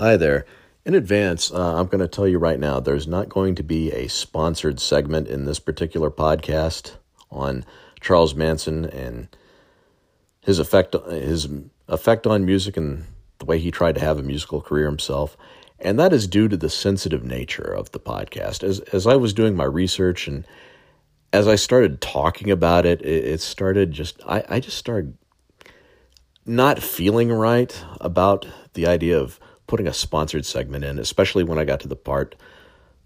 Hi 0.00 0.16
there. 0.16 0.46
In 0.86 0.94
advance, 0.94 1.52
uh, 1.52 1.78
I'm 1.78 1.88
going 1.88 2.00
to 2.00 2.08
tell 2.08 2.26
you 2.26 2.38
right 2.38 2.58
now 2.58 2.80
there's 2.80 3.06
not 3.06 3.28
going 3.28 3.54
to 3.56 3.62
be 3.62 3.92
a 3.92 4.08
sponsored 4.08 4.80
segment 4.80 5.28
in 5.28 5.44
this 5.44 5.58
particular 5.58 6.10
podcast 6.10 6.92
on 7.30 7.66
Charles 8.00 8.34
Manson 8.34 8.86
and 8.86 9.28
his 10.40 10.58
effect 10.58 10.94
his 11.10 11.48
effect 11.86 12.26
on 12.26 12.46
music 12.46 12.78
and 12.78 13.04
the 13.40 13.44
way 13.44 13.58
he 13.58 13.70
tried 13.70 13.96
to 13.96 14.00
have 14.00 14.18
a 14.18 14.22
musical 14.22 14.62
career 14.62 14.86
himself. 14.86 15.36
And 15.78 15.98
that 15.98 16.14
is 16.14 16.26
due 16.26 16.48
to 16.48 16.56
the 16.56 16.70
sensitive 16.70 17.22
nature 17.22 17.70
of 17.70 17.92
the 17.92 18.00
podcast. 18.00 18.62
As 18.62 18.80
as 18.94 19.06
I 19.06 19.16
was 19.16 19.34
doing 19.34 19.54
my 19.54 19.64
research 19.64 20.26
and 20.26 20.46
as 21.30 21.46
I 21.46 21.56
started 21.56 22.00
talking 22.00 22.50
about 22.50 22.86
it, 22.86 23.02
it, 23.02 23.24
it 23.24 23.40
started 23.42 23.92
just 23.92 24.18
I, 24.26 24.44
I 24.48 24.60
just 24.60 24.78
started 24.78 25.18
not 26.46 26.82
feeling 26.82 27.30
right 27.30 27.84
about 28.00 28.46
the 28.72 28.86
idea 28.86 29.20
of 29.20 29.38
putting 29.70 29.86
a 29.86 29.92
sponsored 29.92 30.44
segment 30.44 30.84
in, 30.84 30.98
especially 30.98 31.44
when 31.44 31.56
I 31.56 31.64
got 31.64 31.78
to 31.80 31.88
the 31.88 31.94
part 31.94 32.34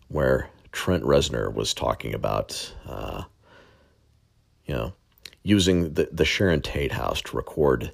where 0.09 0.49
Trent 0.73 1.03
Reznor 1.05 1.53
was 1.53 1.75
talking 1.75 2.15
about, 2.15 2.75
uh, 2.89 3.25
you 4.65 4.73
know, 4.73 4.95
using 5.43 5.93
the, 5.93 6.09
the 6.11 6.25
Sharon 6.25 6.63
Tate 6.63 6.93
house 6.93 7.21
to 7.21 7.37
record 7.37 7.93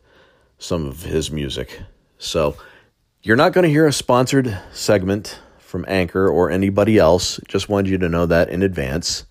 some 0.59 0.87
of 0.87 1.03
his 1.03 1.33
music. 1.33 1.83
So 2.19 2.55
you're 3.25 3.35
not 3.35 3.53
going 3.53 3.65
to 3.65 3.69
hear 3.69 3.89
a 3.89 3.93
sponsored 3.93 4.57
segment 4.73 5.41
from 5.59 5.85
Anchor 5.89 6.29
or 6.29 6.49
anybody 6.49 6.97
else. 6.97 7.41
Just 7.49 7.69
wanted 7.69 7.91
you 7.91 7.99
to 7.99 8.09
know 8.09 8.27
that 8.27 8.51
in 8.51 8.63
advance. 8.63 9.25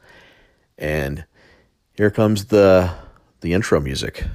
And 0.77 1.23
here 1.93 2.11
comes 2.11 2.45
the 2.45 2.91
the 3.39 3.53
intro 3.53 3.79
music. 3.79 4.25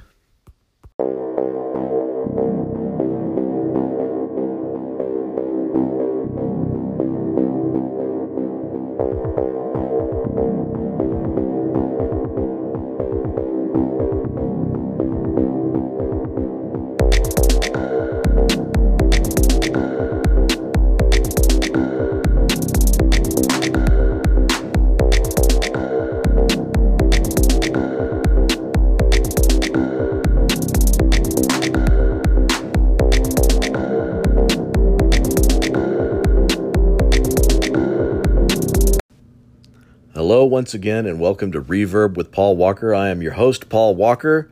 Once 40.65 40.73
again, 40.73 41.05
and 41.05 41.19
welcome 41.19 41.51
to 41.51 41.61
Reverb 41.61 42.15
with 42.15 42.31
Paul 42.31 42.57
Walker. 42.57 42.91
I 42.91 43.09
am 43.09 43.21
your 43.21 43.33
host, 43.33 43.69
Paul 43.69 43.95
Walker, 43.95 44.49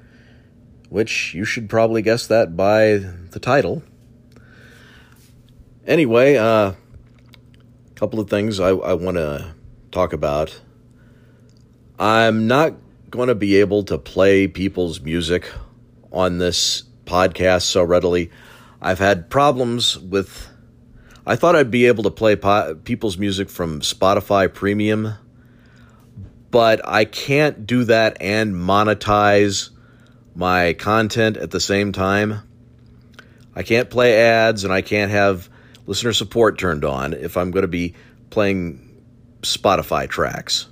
which 0.89 1.33
you 1.33 1.43
should 1.43 1.67
probably 1.67 2.03
guess 2.03 2.27
that 2.27 2.55
by 2.55 2.97
the 3.31 3.39
title. 3.39 3.81
Anyway, 5.87 6.35
a 6.35 6.43
uh, 6.43 6.75
couple 7.95 8.19
of 8.19 8.29
things 8.29 8.59
I, 8.59 8.69
I 8.69 8.93
want 8.93 9.17
to 9.17 9.55
talk 9.89 10.13
about. 10.13 10.61
I'm 11.97 12.45
not 12.45 12.75
going 13.09 13.29
to 13.29 13.33
be 13.33 13.55
able 13.55 13.81
to 13.85 13.97
play 13.97 14.47
people's 14.47 15.01
music 15.01 15.51
on 16.11 16.37
this 16.37 16.83
podcast 17.05 17.63
so 17.63 17.81
readily. 17.81 18.29
I've 18.79 18.99
had 18.99 19.31
problems 19.31 19.97
with. 19.97 20.47
I 21.25 21.37
thought 21.37 21.55
I'd 21.55 21.71
be 21.71 21.87
able 21.87 22.03
to 22.03 22.11
play 22.11 22.35
po- 22.35 22.75
people's 22.83 23.17
music 23.17 23.49
from 23.49 23.79
Spotify 23.79 24.53
Premium 24.53 25.15
but 26.53 26.87
I 26.87 27.05
can't 27.05 27.65
do 27.65 27.85
that 27.85 28.17
and 28.21 28.53
monetize 28.53 29.71
my 30.35 30.73
content 30.73 31.35
at 31.35 31.49
the 31.49 31.59
same 31.59 31.93
time. 31.93 32.43
I 33.55 33.63
can't 33.63 33.89
play 33.89 34.21
ads 34.21 34.63
and 34.63 34.71
I 34.71 34.83
can't 34.83 35.09
have 35.09 35.49
listener 35.87 36.13
support 36.13 36.59
turned 36.59 36.85
on 36.85 37.13
if 37.13 37.37
I'm 37.37 37.49
going 37.49 37.63
to 37.63 37.67
be 37.67 37.95
playing 38.29 39.01
Spotify 39.41 40.07
tracks. 40.07 40.67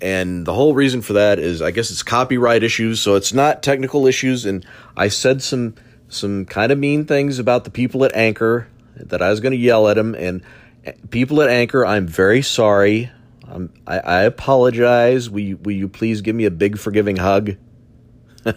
And 0.00 0.44
the 0.44 0.52
whole 0.52 0.74
reason 0.74 1.00
for 1.00 1.12
that 1.12 1.38
is 1.38 1.62
I 1.62 1.70
guess 1.70 1.92
it's 1.92 2.02
copyright 2.02 2.64
issues, 2.64 3.00
so 3.00 3.14
it's 3.14 3.32
not 3.32 3.62
technical 3.62 4.08
issues 4.08 4.46
and 4.46 4.66
I 4.96 5.08
said 5.08 5.44
some 5.44 5.76
some 6.08 6.44
kind 6.44 6.72
of 6.72 6.78
mean 6.78 7.04
things 7.04 7.38
about 7.38 7.62
the 7.62 7.70
people 7.70 8.04
at 8.04 8.16
Anchor 8.16 8.66
that 8.96 9.22
I 9.22 9.30
was 9.30 9.38
going 9.38 9.52
to 9.52 9.58
yell 9.58 9.86
at 9.86 9.94
them 9.94 10.16
and 10.16 10.42
eh, 10.84 10.94
people 11.10 11.40
at 11.40 11.50
Anchor, 11.50 11.86
I'm 11.86 12.08
very 12.08 12.42
sorry. 12.42 13.12
Um, 13.52 13.70
I, 13.86 13.98
I 13.98 14.22
apologize. 14.22 15.28
Will 15.28 15.40
you, 15.40 15.58
will 15.58 15.72
you 15.72 15.86
please 15.88 16.22
give 16.22 16.34
me 16.34 16.46
a 16.46 16.50
big 16.50 16.78
forgiving 16.78 17.16
hug? 17.16 17.56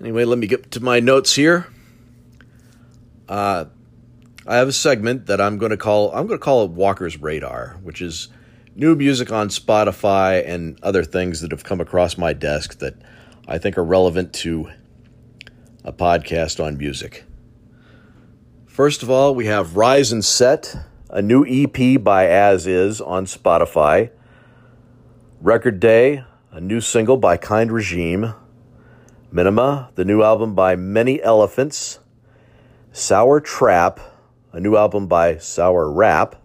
anyway, 0.00 0.24
let 0.24 0.36
me 0.38 0.48
get 0.48 0.72
to 0.72 0.80
my 0.80 0.98
notes 0.98 1.36
here. 1.36 1.68
Uh, 3.28 3.66
I 4.48 4.56
have 4.56 4.66
a 4.66 4.72
segment 4.72 5.26
that 5.26 5.40
I'm 5.40 5.58
going 5.58 5.70
to 5.70 5.76
call 5.76 6.10
I'm 6.10 6.26
going 6.26 6.40
to 6.40 6.44
call 6.44 6.64
it 6.64 6.72
Walker's 6.72 7.20
Radar, 7.20 7.78
which 7.82 8.02
is 8.02 8.28
new 8.74 8.96
music 8.96 9.30
on 9.30 9.48
Spotify 9.48 10.44
and 10.44 10.76
other 10.82 11.04
things 11.04 11.40
that 11.42 11.52
have 11.52 11.62
come 11.62 11.80
across 11.80 12.18
my 12.18 12.32
desk 12.32 12.80
that 12.80 12.96
I 13.46 13.58
think 13.58 13.78
are 13.78 13.84
relevant 13.84 14.32
to 14.34 14.68
a 15.84 15.92
podcast 15.92 16.62
on 16.62 16.76
music. 16.76 17.22
First 18.66 19.04
of 19.04 19.10
all, 19.10 19.36
we 19.36 19.46
have 19.46 19.76
Rise 19.76 20.10
and 20.10 20.24
Set 20.24 20.74
a 21.12 21.20
new 21.20 21.44
EP 21.46 22.02
by 22.02 22.26
As 22.26 22.66
Is 22.66 22.98
on 22.98 23.26
Spotify, 23.26 24.10
Record 25.42 25.78
Day, 25.78 26.24
a 26.50 26.58
new 26.58 26.80
single 26.80 27.18
by 27.18 27.36
Kind 27.36 27.70
Regime, 27.70 28.32
Minima, 29.30 29.90
the 29.94 30.06
new 30.06 30.22
album 30.22 30.54
by 30.54 30.74
Many 30.74 31.22
Elephants, 31.22 31.98
Sour 32.92 33.40
Trap, 33.40 34.00
a 34.52 34.60
new 34.60 34.74
album 34.74 35.06
by 35.06 35.36
Sour 35.36 35.92
Rap, 35.92 36.36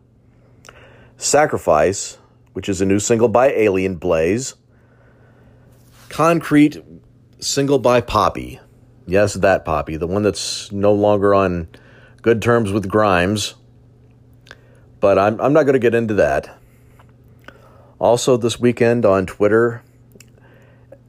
Sacrifice, 1.16 2.18
which 2.52 2.68
is 2.68 2.82
a 2.82 2.86
new 2.86 3.00
single 3.00 3.30
by 3.30 3.52
Alien 3.52 3.96
Blaze, 3.96 4.56
Concrete, 6.10 6.84
single 7.40 7.80
by 7.80 8.02
Poppy. 8.02 8.60
Yes, 9.06 9.36
that 9.36 9.64
Poppy, 9.64 9.96
the 9.96 10.08
one 10.08 10.24
that's 10.24 10.74
no 10.74 10.92
longer 10.92 11.34
on 11.34 11.70
good 12.22 12.42
terms 12.42 12.74
with 12.74 12.90
Grimes. 12.90 13.56
But 15.00 15.20
I'm, 15.20 15.40
I'm 15.40 15.54
not 15.54 15.64
going 15.64 15.74
to 15.74 15.80
get 15.80 15.94
into 15.94 16.16
that. 16.16 16.58
Also, 18.00 18.38
this 18.38 18.60
weekend 18.60 19.06
on 19.06 19.26
Twitter, 19.26 19.84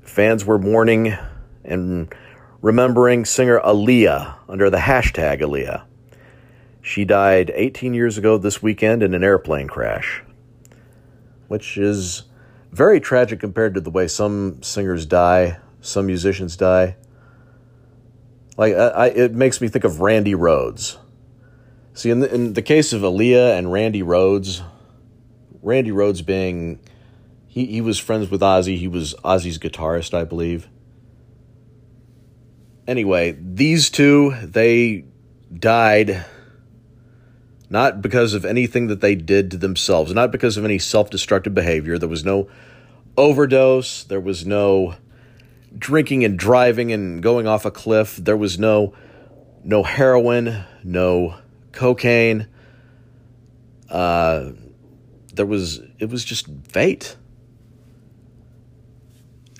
fans 0.02 0.44
were 0.44 0.58
mourning 0.58 1.16
and 1.64 2.12
remembering 2.62 3.24
singer 3.24 3.60
Aaliyah 3.60 4.36
under 4.48 4.70
the 4.70 4.78
hashtag 4.78 5.40
Aaliyah. 5.40 5.84
She 6.80 7.04
died 7.04 7.52
18 7.54 7.92
years 7.92 8.16
ago 8.16 8.38
this 8.38 8.62
weekend 8.62 9.02
in 9.02 9.12
an 9.12 9.22
airplane 9.22 9.68
crash, 9.68 10.22
which 11.48 11.76
is 11.76 12.22
very 12.72 13.00
tragic 13.00 13.40
compared 13.40 13.74
to 13.74 13.80
the 13.80 13.90
way 13.90 14.08
some 14.08 14.62
singers 14.62 15.04
die, 15.04 15.58
some 15.80 16.06
musicians 16.06 16.56
die. 16.56 16.96
Like, 18.56 18.74
I, 18.74 19.08
it 19.08 19.34
makes 19.34 19.60
me 19.60 19.68
think 19.68 19.84
of 19.84 20.00
Randy 20.00 20.34
Rhoads. 20.34 20.96
See, 21.98 22.10
in 22.10 22.20
the, 22.20 22.32
in 22.32 22.52
the 22.52 22.62
case 22.62 22.92
of 22.92 23.02
Aaliyah 23.02 23.58
and 23.58 23.72
Randy 23.72 24.04
Rhoads, 24.04 24.62
Randy 25.62 25.90
Rhoads 25.90 26.24
being, 26.24 26.78
he, 27.48 27.66
he 27.66 27.80
was 27.80 27.98
friends 27.98 28.30
with 28.30 28.40
Ozzy. 28.40 28.78
He 28.78 28.86
was 28.86 29.16
Ozzy's 29.24 29.58
guitarist, 29.58 30.14
I 30.14 30.22
believe. 30.22 30.68
Anyway, 32.86 33.36
these 33.40 33.90
two, 33.90 34.32
they 34.44 35.06
died 35.52 36.24
not 37.68 38.00
because 38.00 38.32
of 38.32 38.44
anything 38.44 38.86
that 38.86 39.00
they 39.00 39.16
did 39.16 39.50
to 39.50 39.56
themselves, 39.56 40.14
not 40.14 40.30
because 40.30 40.56
of 40.56 40.64
any 40.64 40.78
self 40.78 41.10
destructive 41.10 41.52
behavior. 41.52 41.98
There 41.98 42.08
was 42.08 42.24
no 42.24 42.48
overdose, 43.16 44.04
there 44.04 44.20
was 44.20 44.46
no 44.46 44.94
drinking 45.76 46.24
and 46.24 46.38
driving 46.38 46.92
and 46.92 47.20
going 47.20 47.48
off 47.48 47.64
a 47.64 47.72
cliff, 47.72 48.14
there 48.14 48.36
was 48.36 48.56
no 48.56 48.94
no 49.64 49.82
heroin, 49.82 50.64
no 50.84 51.34
cocaine. 51.78 52.48
Uh, 53.88 54.50
there 55.32 55.46
was 55.46 55.80
it 55.98 56.10
was 56.10 56.24
just 56.24 56.48
fate. 56.68 57.16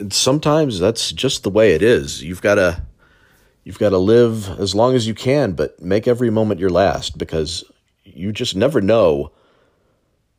And 0.01 0.13
sometimes 0.13 0.79
that's 0.79 1.13
just 1.13 1.45
the 1.45 1.51
way 1.51 1.75
it 1.75 1.83
is. 1.83 2.23
You've 2.23 2.43
got 2.43 2.57
to 2.57 2.83
you've 3.65 3.79
got 3.79 3.91
to 3.91 3.99
live 3.99 4.61
as 4.61 4.75
long 4.75 4.95
as 4.95 5.07
you 5.07 5.15
can, 5.15 5.53
but 5.53 5.81
make 5.81 6.09
every 6.09 6.31
moment 6.31 6.61
your 6.61 6.71
last 6.71 7.17
because 7.17 7.65
you 8.05 8.33
just 8.33 8.57
never 8.57 8.81
know. 8.81 9.33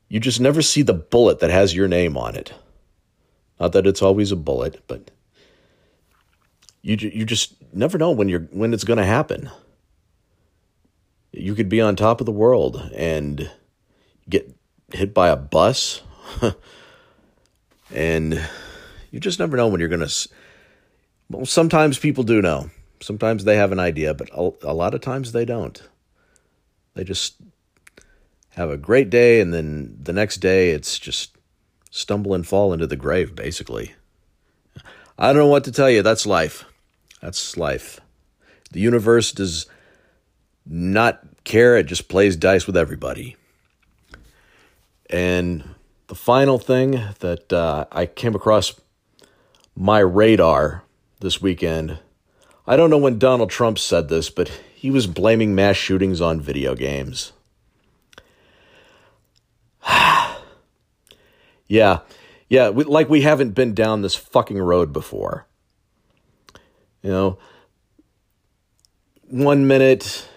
You 0.09 0.19
just 0.19 0.39
never 0.41 0.61
see 0.61 0.81
the 0.81 0.93
bullet 0.93 1.39
that 1.39 1.51
has 1.51 1.73
your 1.75 1.87
name 1.87 2.17
on 2.17 2.35
it. 2.35 2.53
Not 3.59 3.73
that 3.73 3.87
it's 3.87 4.01
always 4.01 4.31
a 4.31 4.35
bullet, 4.35 4.81
but 4.87 5.11
you 6.81 6.97
you 6.97 7.25
just 7.25 7.53
never 7.73 7.97
know 7.97 8.11
when 8.11 8.27
you're 8.27 8.47
when 8.51 8.73
it's 8.73 8.83
going 8.83 8.97
to 8.97 9.05
happen. 9.05 9.49
You 11.31 11.55
could 11.55 11.69
be 11.69 11.81
on 11.81 11.95
top 11.95 12.19
of 12.19 12.25
the 12.25 12.31
world 12.31 12.91
and 12.95 13.49
get 14.27 14.55
hit 14.91 15.13
by 15.13 15.29
a 15.29 15.35
bus, 15.35 16.01
and 17.93 18.41
you 19.11 19.19
just 19.19 19.39
never 19.39 19.57
know 19.57 19.67
when 19.67 19.79
you're 19.79 19.89
going 19.89 20.07
to. 20.07 20.29
Well, 21.29 21.45
sometimes 21.45 21.99
people 21.99 22.23
do 22.23 22.41
know. 22.41 22.71
Sometimes 23.01 23.43
they 23.43 23.55
have 23.55 23.71
an 23.71 23.79
idea, 23.79 24.13
but 24.13 24.29
a, 24.33 24.73
lot 24.73 24.93
of 24.93 25.01
times 25.01 25.31
they 25.31 25.45
don't. 25.45 25.81
They 26.95 27.03
just 27.03 27.35
have 28.51 28.69
a 28.69 28.77
great 28.77 29.09
day, 29.09 29.39
and 29.39 29.53
then 29.53 29.97
the 30.01 30.11
next 30.11 30.37
day 30.37 30.71
it's 30.71 30.99
just 30.99 31.37
stumble 31.91 32.33
and 32.33 32.45
fall 32.45 32.73
into 32.73 32.87
the 32.87 32.95
grave, 32.95 33.35
basically. 33.35 33.93
I 35.17 35.27
don't 35.27 35.37
know 35.37 35.47
what 35.47 35.63
to 35.65 35.71
tell 35.71 35.89
you. 35.89 36.01
That's 36.01 36.25
life. 36.25 36.65
That's 37.21 37.57
life. 37.57 37.99
The 38.71 38.79
universe 38.79 39.31
does 39.31 39.65
not 40.69 41.21
care, 41.43 41.75
it 41.77 41.87
just 41.87 42.07
plays 42.07 42.35
dice 42.35 42.67
with 42.67 42.77
everybody. 42.77 43.35
And 45.09 45.63
the 46.07 46.15
final 46.15 46.59
thing 46.59 47.01
that 47.19 47.51
uh, 47.51 47.85
I 47.91 48.05
came 48.05 48.35
across 48.35 48.79
my 49.75 49.99
radar 49.99 50.83
this 51.19 51.41
weekend, 51.41 51.97
I 52.67 52.75
don't 52.77 52.91
know 52.91 52.99
when 52.99 53.17
Donald 53.17 53.49
Trump 53.49 53.79
said 53.79 54.09
this, 54.09 54.29
but 54.29 54.49
he 54.75 54.91
was 54.91 55.07
blaming 55.07 55.55
mass 55.55 55.75
shootings 55.75 56.21
on 56.21 56.39
video 56.39 56.75
games. 56.75 57.31
yeah, 61.67 61.99
yeah, 62.47 62.69
we, 62.69 62.83
like 62.83 63.09
we 63.09 63.21
haven't 63.21 63.51
been 63.51 63.73
down 63.73 64.03
this 64.03 64.15
fucking 64.15 64.59
road 64.59 64.93
before. 64.93 65.47
You 67.01 67.09
know, 67.09 67.37
one 69.29 69.65
minute 69.67 70.27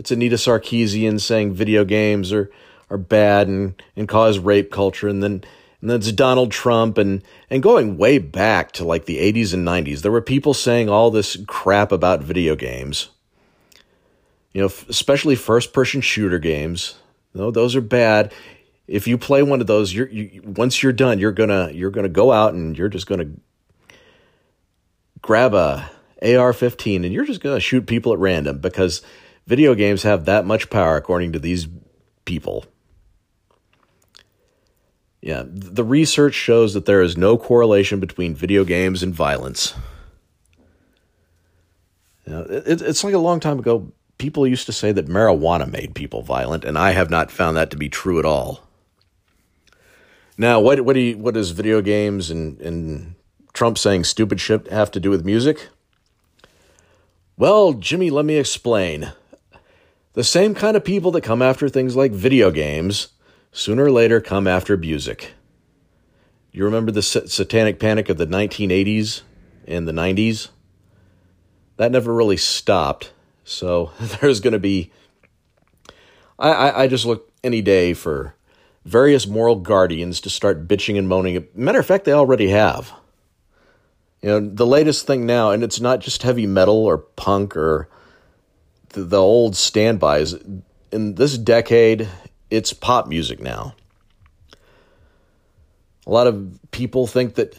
it's 0.00 0.10
Anita 0.10 0.36
Sarkeesian 0.36 1.20
saying 1.20 1.52
video 1.52 1.84
games 1.84 2.32
are, 2.32 2.50
are 2.88 2.96
bad 2.96 3.48
and, 3.48 3.80
and 3.94 4.08
cause 4.08 4.38
rape 4.38 4.72
culture, 4.72 5.08
and 5.08 5.22
then 5.22 5.44
and 5.82 5.88
then 5.88 5.98
it's 5.98 6.10
Donald 6.10 6.50
Trump 6.50 6.96
and 6.96 7.22
and 7.50 7.62
going 7.62 7.98
way 7.98 8.16
back 8.16 8.72
to 8.72 8.84
like 8.84 9.04
the 9.04 9.18
80s 9.18 9.52
and 9.52 9.66
90s, 9.66 10.00
there 10.00 10.10
were 10.10 10.22
people 10.22 10.54
saying 10.54 10.88
all 10.88 11.10
this 11.10 11.36
crap 11.46 11.92
about 11.92 12.22
video 12.22 12.56
games. 12.56 13.10
You 14.54 14.62
know, 14.62 14.70
especially 14.88 15.36
first 15.36 15.74
person 15.74 16.00
shooter 16.00 16.38
games. 16.38 16.96
No, 17.34 17.50
those 17.50 17.76
are 17.76 17.82
bad 17.82 18.32
if 18.88 19.06
you 19.06 19.16
play 19.16 19.42
one 19.42 19.60
of 19.60 19.68
those, 19.68 19.94
you're 19.94 20.08
you, 20.08 20.42
once 20.44 20.82
you're 20.82 20.92
done, 20.92 21.18
you're 21.18 21.30
gonna 21.30 21.70
you're 21.72 21.90
gonna 21.90 22.08
go 22.08 22.32
out 22.32 22.54
and 22.54 22.76
you're 22.76 22.88
just 22.88 23.06
gonna 23.06 23.28
grab 25.20 25.52
a 25.52 25.90
AR-15 26.22 27.04
and 27.04 27.12
you're 27.12 27.26
just 27.26 27.42
gonna 27.42 27.60
shoot 27.60 27.86
people 27.86 28.14
at 28.14 28.18
random 28.18 28.58
because 28.58 29.02
video 29.50 29.74
games 29.74 30.04
have 30.04 30.26
that 30.26 30.46
much 30.46 30.70
power, 30.70 30.96
according 30.96 31.32
to 31.32 31.40
these 31.40 31.66
people. 32.24 32.64
Yeah, 35.20 35.42
the 35.44 35.82
research 35.82 36.34
shows 36.34 36.72
that 36.74 36.86
there 36.86 37.02
is 37.02 37.16
no 37.16 37.36
correlation 37.36 37.98
between 37.98 38.32
video 38.36 38.64
games 38.64 39.02
and 39.02 39.12
violence. 39.12 39.74
You 42.24 42.32
know, 42.32 42.42
it, 42.42 42.80
it's 42.80 43.02
like 43.02 43.12
a 43.12 43.18
long 43.18 43.40
time 43.40 43.58
ago, 43.58 43.92
people 44.18 44.46
used 44.46 44.66
to 44.66 44.72
say 44.72 44.92
that 44.92 45.08
marijuana 45.08 45.68
made 45.68 45.96
people 45.96 46.22
violent, 46.22 46.64
and 46.64 46.78
I 46.78 46.92
have 46.92 47.10
not 47.10 47.32
found 47.32 47.56
that 47.56 47.70
to 47.72 47.76
be 47.76 47.88
true 47.88 48.20
at 48.20 48.24
all. 48.24 48.62
Now, 50.38 50.60
what 50.60 50.82
what 50.82 50.92
do 50.94 51.00
you, 51.00 51.18
what 51.18 51.34
does 51.34 51.50
video 51.50 51.82
games 51.82 52.30
and 52.30 52.60
and 52.60 53.16
Trump 53.52 53.78
saying 53.78 54.04
stupid 54.04 54.40
shit 54.40 54.68
have 54.68 54.92
to 54.92 55.00
do 55.00 55.10
with 55.10 55.24
music? 55.24 55.70
Well, 57.36 57.72
Jimmy, 57.72 58.10
let 58.10 58.24
me 58.24 58.36
explain. 58.36 59.12
The 60.12 60.24
same 60.24 60.54
kind 60.54 60.76
of 60.76 60.84
people 60.84 61.12
that 61.12 61.22
come 61.22 61.40
after 61.40 61.68
things 61.68 61.94
like 61.94 62.10
video 62.10 62.50
games 62.50 63.08
sooner 63.52 63.84
or 63.84 63.90
later 63.92 64.20
come 64.20 64.46
after 64.46 64.76
music. 64.76 65.34
You 66.50 66.64
remember 66.64 66.90
the 66.90 67.02
satanic 67.02 67.78
panic 67.78 68.08
of 68.08 68.18
the 68.18 68.26
1980s 68.26 69.22
and 69.68 69.86
the 69.86 69.92
90s? 69.92 70.48
That 71.76 71.92
never 71.92 72.12
really 72.12 72.36
stopped. 72.36 73.12
So 73.44 73.92
there's 74.00 74.40
going 74.40 74.52
to 74.52 74.58
be. 74.58 74.90
I, 76.38 76.50
I, 76.50 76.82
I 76.82 76.88
just 76.88 77.06
look 77.06 77.32
any 77.44 77.62
day 77.62 77.94
for 77.94 78.34
various 78.84 79.28
moral 79.28 79.56
guardians 79.56 80.20
to 80.22 80.30
start 80.30 80.66
bitching 80.66 80.98
and 80.98 81.08
moaning. 81.08 81.46
Matter 81.54 81.78
of 81.78 81.86
fact, 81.86 82.04
they 82.04 82.12
already 82.12 82.48
have. 82.48 82.92
You 84.22 84.28
know, 84.28 84.40
the 84.40 84.66
latest 84.66 85.06
thing 85.06 85.24
now, 85.24 85.50
and 85.50 85.62
it's 85.62 85.80
not 85.80 86.00
just 86.00 86.22
heavy 86.22 86.46
metal 86.46 86.84
or 86.84 86.98
punk 86.98 87.56
or 87.56 87.88
the, 88.90 89.02
the 89.04 89.18
old 89.18 89.56
standbys. 89.56 90.34
In 90.92 91.14
this 91.14 91.36
decade, 91.38 92.08
it's 92.50 92.72
pop 92.72 93.08
music 93.08 93.40
now. 93.40 93.74
A 96.06 96.10
lot 96.10 96.26
of 96.26 96.58
people 96.70 97.06
think 97.06 97.34
that 97.34 97.56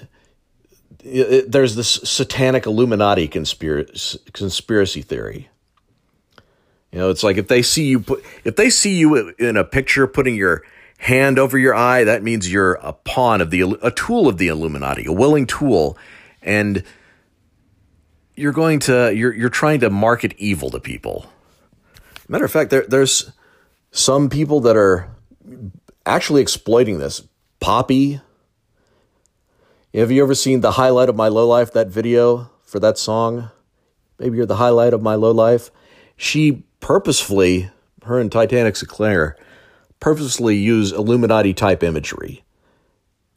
it, 1.03 1.33
it, 1.33 1.51
there's 1.51 1.75
this 1.75 1.89
satanic 1.89 2.65
Illuminati 2.65 3.27
conspiracy, 3.27 4.19
conspiracy 4.33 5.01
theory. 5.01 5.49
You 6.91 6.99
know, 6.99 7.09
it's 7.09 7.23
like 7.23 7.37
if 7.37 7.47
they 7.47 7.61
see 7.61 7.85
you 7.85 8.01
put 8.01 8.23
if 8.43 8.57
they 8.57 8.69
see 8.69 8.95
you 8.95 9.29
in 9.39 9.55
a 9.55 9.63
picture 9.63 10.07
putting 10.07 10.35
your 10.35 10.63
hand 10.97 11.39
over 11.39 11.57
your 11.57 11.73
eye, 11.73 12.03
that 12.03 12.21
means 12.21 12.51
you're 12.51 12.73
a 12.73 12.93
pawn 12.93 13.41
of 13.41 13.49
the, 13.49 13.61
a 13.81 13.89
tool 13.89 14.27
of 14.27 14.37
the 14.37 14.49
Illuminati, 14.49 15.05
a 15.07 15.11
willing 15.11 15.47
tool. 15.47 15.97
And 16.43 16.83
you're 18.41 18.51
going 18.51 18.79
to, 18.79 19.13
you're, 19.13 19.33
you're 19.33 19.49
trying 19.49 19.79
to 19.81 19.89
market 19.91 20.33
evil 20.37 20.71
to 20.71 20.79
people. 20.79 21.31
Matter 22.27 22.45
of 22.45 22.51
fact, 22.51 22.71
there, 22.71 22.85
there's 22.87 23.31
some 23.91 24.29
people 24.29 24.61
that 24.61 24.75
are 24.75 25.07
actually 26.07 26.41
exploiting 26.41 26.97
this. 26.97 27.21
Poppy. 27.59 28.19
Have 29.93 30.09
you 30.09 30.23
ever 30.23 30.33
seen 30.33 30.61
the 30.61 30.71
highlight 30.71 31.07
of 31.07 31.15
my 31.15 31.27
low 31.27 31.47
life, 31.47 31.71
that 31.73 31.89
video 31.89 32.49
for 32.63 32.79
that 32.79 32.97
song? 32.97 33.51
Maybe 34.17 34.37
you're 34.37 34.47
the 34.47 34.55
highlight 34.55 34.93
of 34.93 35.03
my 35.03 35.13
low 35.13 35.31
life. 35.31 35.69
She 36.17 36.63
purposefully, 36.79 37.69
her 38.03 38.19
and 38.19 38.31
Titanic 38.31 38.75
Sinclair, 38.75 39.37
purposely 39.99 40.55
use 40.55 40.91
Illuminati 40.91 41.53
type 41.53 41.83
imagery 41.83 42.43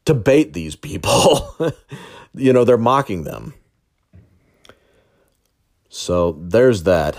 to 0.06 0.14
bait 0.14 0.54
these 0.54 0.76
people. 0.76 1.54
you 2.34 2.54
know, 2.54 2.64
they're 2.64 2.78
mocking 2.78 3.24
them. 3.24 3.52
So 5.94 6.32
there's 6.40 6.82
that. 6.82 7.16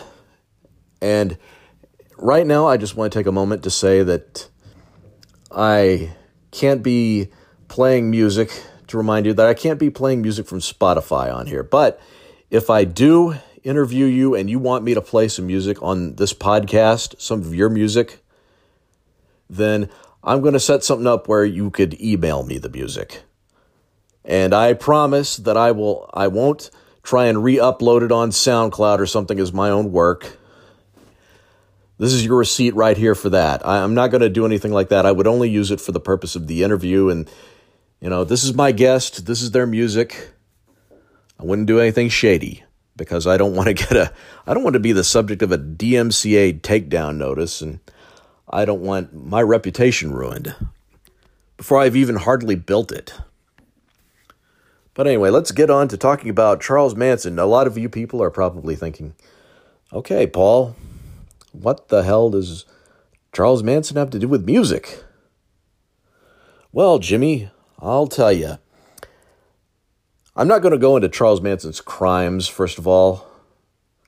And 1.02 1.38
right 2.18 2.46
now, 2.46 2.68
I 2.68 2.76
just 2.76 2.98
want 2.98 3.14
to 3.14 3.18
take 3.18 3.26
a 3.26 3.32
moment 3.32 3.64
to 3.64 3.70
say 3.70 4.04
that 4.04 4.50
I 5.50 6.14
can't 6.52 6.84
be 6.84 7.30
playing 7.70 8.12
music 8.12 8.52
to 8.88 8.98
remind 8.98 9.28
you 9.28 9.34
that 9.36 9.48
I 9.48 9.54
can't 9.54 9.80
be 9.80 9.90
playing 9.90 10.22
music 10.22 10.46
from 10.46 10.60
Spotify 10.60 11.34
on 11.34 11.48
here. 11.48 11.64
But 11.64 12.02
if 12.52 12.70
I 12.70 12.84
do 12.84 13.36
interview 13.64 14.08
you 14.08 14.36
and 14.36 14.50
you 14.50 14.60
want 14.60 14.84
me 14.84 14.94
to 14.94 15.02
play 15.02 15.30
some 15.30 15.48
music 15.48 15.82
on 15.82 16.18
this 16.18 16.34
podcast, 16.34 17.22
some 17.22 17.40
of 17.40 17.56
your 17.56 17.70
music, 17.70 18.26
then 19.50 19.90
I'm 20.22 20.42
going 20.42 20.54
to 20.54 20.60
set 20.60 20.84
something 20.84 21.08
up 21.08 21.30
where 21.30 21.46
you 21.46 21.72
could 21.72 22.00
email 22.02 22.44
me 22.44 22.58
the 22.58 22.70
music. 22.70 23.22
And 24.26 24.54
I 24.54 24.74
promise 24.74 25.38
that 25.38 25.56
I 25.56 25.72
will 25.72 26.10
I 26.14 26.28
won't 26.28 26.72
try 27.06 27.28
and 27.28 27.44
re-upload 27.44 28.02
it 28.02 28.12
on 28.12 28.32
SoundCloud 28.32 29.00
or 29.00 29.06
something 29.06 29.40
as 29.40 29.54
my 29.54 29.70
own 29.70 29.92
work. 29.92 30.38
This 31.98 32.12
is 32.12 32.26
your 32.26 32.38
receipt 32.38 32.76
right 32.76 32.98
here 32.98 33.16
for 33.16 33.30
that. 33.30 33.66
I, 33.66 33.78
am 33.78 33.94
not 33.94 34.12
going 34.12 34.22
to 34.22 34.30
do 34.30 34.46
anything 34.46 34.74
like 34.74 34.90
that. 34.90 35.06
I 35.06 35.12
would 35.12 35.28
only 35.28 35.50
use 35.50 35.72
it 35.72 35.80
for 35.80 35.94
the 35.94 36.00
purpose 36.00 36.36
of 36.36 36.48
the 36.48 36.64
interview 36.64 37.10
and 37.10 37.30
you 38.02 38.10
know, 38.10 38.24
this 38.24 38.44
is 38.44 38.54
my 38.54 38.72
guest, 38.72 39.26
this 39.26 39.42
is 39.42 39.52
their 39.52 39.66
music. 39.66 40.32
I 41.40 41.44
wouldn't 41.44 41.68
do 41.68 41.80
anything 41.80 42.10
shady 42.10 42.64
because 42.98 43.28
I 43.28 43.38
don't 43.38 43.56
want 43.56 43.68
to 43.68 43.74
get 43.74 43.94
a 43.94 44.12
I 44.46 44.54
don't 44.54 44.64
want 44.64 44.74
to 44.74 44.80
be 44.80 44.92
the 44.92 45.04
subject 45.04 45.42
of 45.42 45.52
a 45.52 45.58
DMCA 45.58 46.62
takedown 46.62 47.18
notice 47.18 47.62
and 47.62 47.80
I 48.50 48.66
don't 48.66 48.82
want 48.82 49.14
my 49.14 49.42
reputation 49.42 50.12
ruined 50.12 50.56
before 51.58 51.80
I've 51.80 51.96
even 51.96 52.16
hardly 52.16 52.56
built 52.56 52.92
it. 52.92 53.14
But 54.96 55.08
anyway, 55.08 55.30
let's 55.30 55.52
get 55.52 55.70
on 55.70 55.90
to 55.90 55.98
talking 55.98 56.30
about 56.30 56.62
Charles 56.62 56.96
Manson. 56.96 57.38
A 57.38 57.46
lot 57.46 57.68
of 57.68 57.78
you 57.78 57.90
people 57.90 58.24
are 58.24 58.32
probably 58.32 58.78
thinking, 58.78 59.14
okay, 59.94 60.26
Paul, 60.26 60.76
what 61.52 61.90
the 61.90 62.04
hell 62.04 62.30
does 62.30 62.66
Charles 63.34 63.62
Manson 63.62 63.98
have 63.98 64.10
to 64.12 64.20
do 64.20 64.30
with 64.30 64.46
music? 64.46 65.04
Well, 66.72 67.00
Jimmy, 67.00 67.52
I'll 67.80 68.08
tell 68.08 68.32
you. 68.32 68.58
I'm 70.34 70.48
not 70.48 70.62
going 70.62 70.72
to 70.72 70.78
go 70.78 70.96
into 70.96 71.10
Charles 71.10 71.42
Manson's 71.42 71.82
crimes, 71.82 72.48
first 72.48 72.78
of 72.78 72.88
all. 72.88 73.28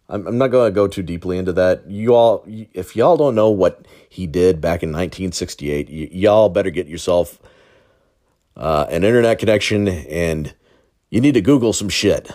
I'm, 0.10 0.26
I'm 0.26 0.38
not 0.38 0.48
going 0.48 0.72
to 0.72 0.76
go 0.76 0.88
too 0.88 1.04
deeply 1.04 1.38
into 1.38 1.52
that. 1.54 1.90
You 1.90 2.16
all, 2.16 2.46
if 2.48 2.96
y'all 2.96 3.18
don't 3.18 3.36
know 3.36 3.50
what 3.50 3.86
he 4.08 4.26
did 4.26 4.62
back 4.62 4.84
in 4.84 4.90
1968, 4.90 5.90
y- 5.90 6.10
y'all 6.14 6.48
better 6.48 6.70
get 6.70 6.88
yourself 6.88 7.40
uh, 8.56 8.86
an 8.90 9.04
internet 9.04 9.40
connection 9.40 9.88
and 9.88 10.54
you 11.10 11.22
need 11.22 11.34
to 11.34 11.42
Google 11.42 11.74
some 11.74 11.90
shit. 11.90 12.32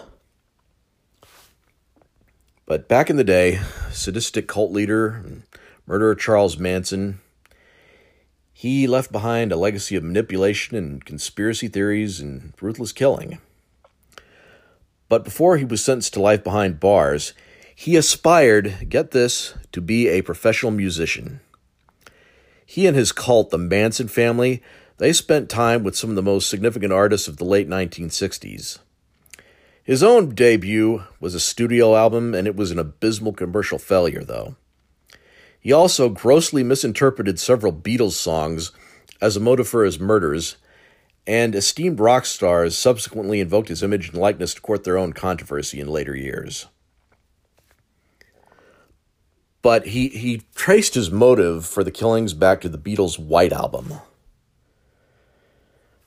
But 2.67 2.89
back 2.89 3.11
in 3.11 3.17
the 3.17 3.25
day, 3.25 3.61
sadistic 3.91 4.49
cult 4.49 4.73
leader 4.73 5.09
and 5.09 5.43
murderer 5.87 6.15
Charles 6.15 6.57
Manson, 6.57 7.21
he 8.53 8.87
left 8.87 9.13
behind 9.13 9.53
a 9.53 9.57
legacy 9.57 9.97
of 9.97 10.05
manipulation 10.05 10.77
and 10.77 11.05
conspiracy 11.05 11.69
theories 11.69 12.21
and 12.21 12.55
ruthless 12.61 12.93
killing. 12.93 13.39
But 15.09 15.25
before 15.25 15.59
he 15.59 15.65
was 15.65 15.85
sentenced 15.85 16.15
to 16.15 16.23
life 16.23 16.43
behind 16.43 16.81
bars, 16.81 17.35
he 17.75 17.97
aspired, 17.97 18.87
get 18.89 19.11
this, 19.11 19.55
to 19.73 19.81
be 19.81 20.09
a 20.09 20.23
professional 20.23 20.73
musician. 20.73 21.41
He 22.65 22.87
and 22.87 22.97
his 22.97 23.13
cult, 23.13 23.51
the 23.51 23.59
Manson 23.59 24.09
family, 24.09 24.63
they 25.03 25.13
spent 25.13 25.51
time 25.51 25.83
with 25.83 25.97
some 25.97 26.11
of 26.11 26.15
the 26.15 26.23
most 26.23 26.49
significant 26.49 26.93
artists 26.93 27.27
of 27.27 27.37
the 27.37 27.45
late 27.45 27.69
1960s. 27.69 28.79
His 29.83 30.01
own 30.01 30.33
debut 30.33 31.03
was 31.19 31.35
a 31.35 31.41
studio 31.41 31.97
album, 31.97 32.37
and 32.37 32.47
it 32.47 32.55
was 32.55 32.71
an 32.71 32.79
abysmal 32.79 33.33
commercial 33.33 33.81
failure, 33.81 34.23
though. 34.23 34.55
He 35.59 35.73
also 35.73 36.09
grossly 36.09 36.63
misinterpreted 36.63 37.41
several 37.41 37.73
Beatles 37.73 38.13
songs 38.13 38.71
as 39.21 39.37
a 39.37 39.41
motive 39.41 39.67
for 39.67 39.85
his 39.85 39.99
murders, 39.99 40.55
and 41.27 41.57
esteemed 41.57 41.99
rock 41.99 42.25
stars 42.25 42.79
subsequently 42.79 43.41
invoked 43.41 43.71
his 43.71 43.83
image 43.83 44.11
and 44.11 44.19
likeness 44.19 44.55
to 44.55 44.61
court 44.61 44.85
their 44.85 44.99
own 44.99 45.15
controversy 45.15 45.81
in 45.81 45.89
later 45.89 46.15
years. 46.15 46.69
But 49.63 49.89
he, 49.89 50.11
he 50.11 50.43
traced 50.55 50.95
his 50.95 51.11
motive 51.11 51.67
for 51.67 51.83
the 51.83 51.91
killings 51.91 52.35
back 52.35 52.61
to 52.61 52.69
the 52.69 52.79
Beatles' 52.79 53.19
White 53.19 53.53
Album. 53.53 53.95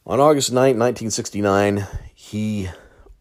On 0.08 0.20
August 0.20 0.52
9, 0.52 0.78
1969, 0.78 1.88
he 2.14 2.70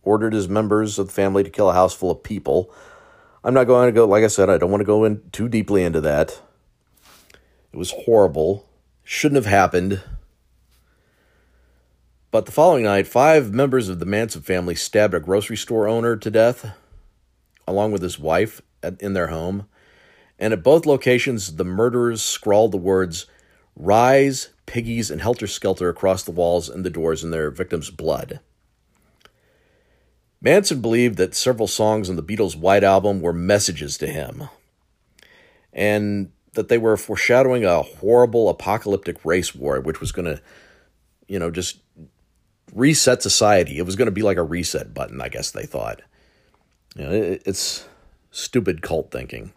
ordered 0.03 0.35
his 0.35 0.51
members 0.51 0.99
of 0.99 1.07
the 1.07 1.13
family 1.15 1.43
to 1.43 1.49
kill 1.49 1.71
a 1.71 1.73
house 1.73 1.95
full 1.95 2.11
of 2.11 2.23
people. 2.23 2.71
I'm 3.43 3.55
not 3.55 3.65
going 3.65 3.89
to 3.89 3.93
go, 3.93 4.07
like 4.07 4.23
I 4.23 4.27
said, 4.27 4.51
I 4.51 4.59
don't 4.59 4.71
want 4.71 4.83
to 4.83 4.87
go 4.87 5.05
in 5.05 5.23
too 5.33 5.49
deeply 5.49 5.83
into 5.83 6.03
that. 6.03 6.43
It 7.73 7.79
was 7.79 7.95
horrible. 8.05 8.69
Shouldn't 9.03 9.43
have 9.43 9.51
happened. 9.51 10.03
But 12.31 12.45
the 12.45 12.53
following 12.53 12.85
night, 12.85 13.07
five 13.07 13.55
members 13.55 13.89
of 13.89 13.99
the 13.99 14.05
Manson 14.05 14.43
family 14.43 14.75
stabbed 14.75 15.15
a 15.15 15.21
grocery 15.21 15.57
store 15.57 15.89
owner 15.89 16.17
to 16.17 16.31
death, 16.31 16.71
along 17.67 17.93
with 17.93 18.03
his 18.03 18.19
wife, 18.19 18.61
at, 18.83 19.01
in 19.01 19.15
their 19.15 19.29
home. 19.29 19.69
And 20.39 20.53
at 20.53 20.63
both 20.63 20.85
locations, 20.85 21.57
the 21.57 21.65
murderers 21.65 22.21
scrawled 22.21 22.73
the 22.73 22.77
words 22.77 23.25
Rise, 23.77 24.51
Piggies, 24.67 25.11
and 25.11 25.21
Helter 25.21 25.47
Skelter 25.47 25.89
across 25.89 26.23
the 26.23 26.31
walls 26.31 26.69
and 26.69 26.85
the 26.85 26.91
doors 26.91 27.25
in 27.25 27.31
their 27.31 27.51
victims' 27.51 27.91
blood. 27.91 28.41
Manson 30.41 30.81
believed 30.81 31.17
that 31.17 31.35
several 31.35 31.67
songs 31.67 32.11
on 32.11 32.17
the 32.17 32.23
Beatles' 32.23 32.57
White 32.57 32.85
Album 32.85 33.21
were 33.21 33.33
messages 33.33 33.97
to 33.99 34.07
him, 34.07 34.49
and 35.73 36.31
that 36.53 36.69
they 36.69 36.79
were 36.79 36.97
foreshadowing 36.97 37.65
a 37.65 37.83
horrible 37.83 38.49
apocalyptic 38.49 39.25
race 39.25 39.55
war, 39.55 39.81
which 39.81 40.01
was 40.01 40.13
going 40.13 40.27
to, 40.27 40.41
you 41.27 41.39
know, 41.39 41.51
just 41.51 41.79
reset 42.75 43.23
society. 43.23 43.79
It 43.79 43.87
was 43.87 43.97
going 43.97 44.07
to 44.07 44.13
be 44.13 44.23
like 44.23 44.37
a 44.37 44.43
reset 44.43 44.95
button, 44.95 45.21
I 45.21 45.29
guess 45.29 45.51
they 45.51 45.67
thought. 45.67 46.03
You 46.95 47.05
know, 47.05 47.11
it, 47.11 47.43
it's 47.47 47.89
stupid 48.31 48.83
cult 48.83 49.11
thinking. 49.11 49.53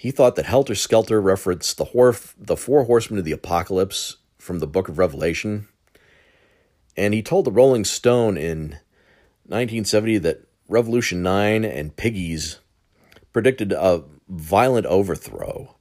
He 0.00 0.10
thought 0.10 0.34
that 0.36 0.46
Helter 0.46 0.74
Skelter 0.74 1.20
referenced 1.20 1.76
the, 1.76 1.84
the 2.38 2.56
four 2.56 2.84
horsemen 2.84 3.18
of 3.18 3.26
the 3.26 3.32
apocalypse 3.32 4.16
from 4.38 4.58
the 4.58 4.66
book 4.66 4.88
of 4.88 4.96
Revelation. 4.96 5.68
And 6.96 7.12
he 7.12 7.20
told 7.20 7.44
the 7.44 7.52
Rolling 7.52 7.84
Stone 7.84 8.38
in 8.38 8.78
1970 9.44 10.16
that 10.16 10.46
Revolution 10.68 11.22
9 11.22 11.66
and 11.66 11.94
Piggies 11.94 12.60
predicted 13.34 13.72
a 13.72 14.04
violent 14.26 14.86
overthrow. 14.86 15.76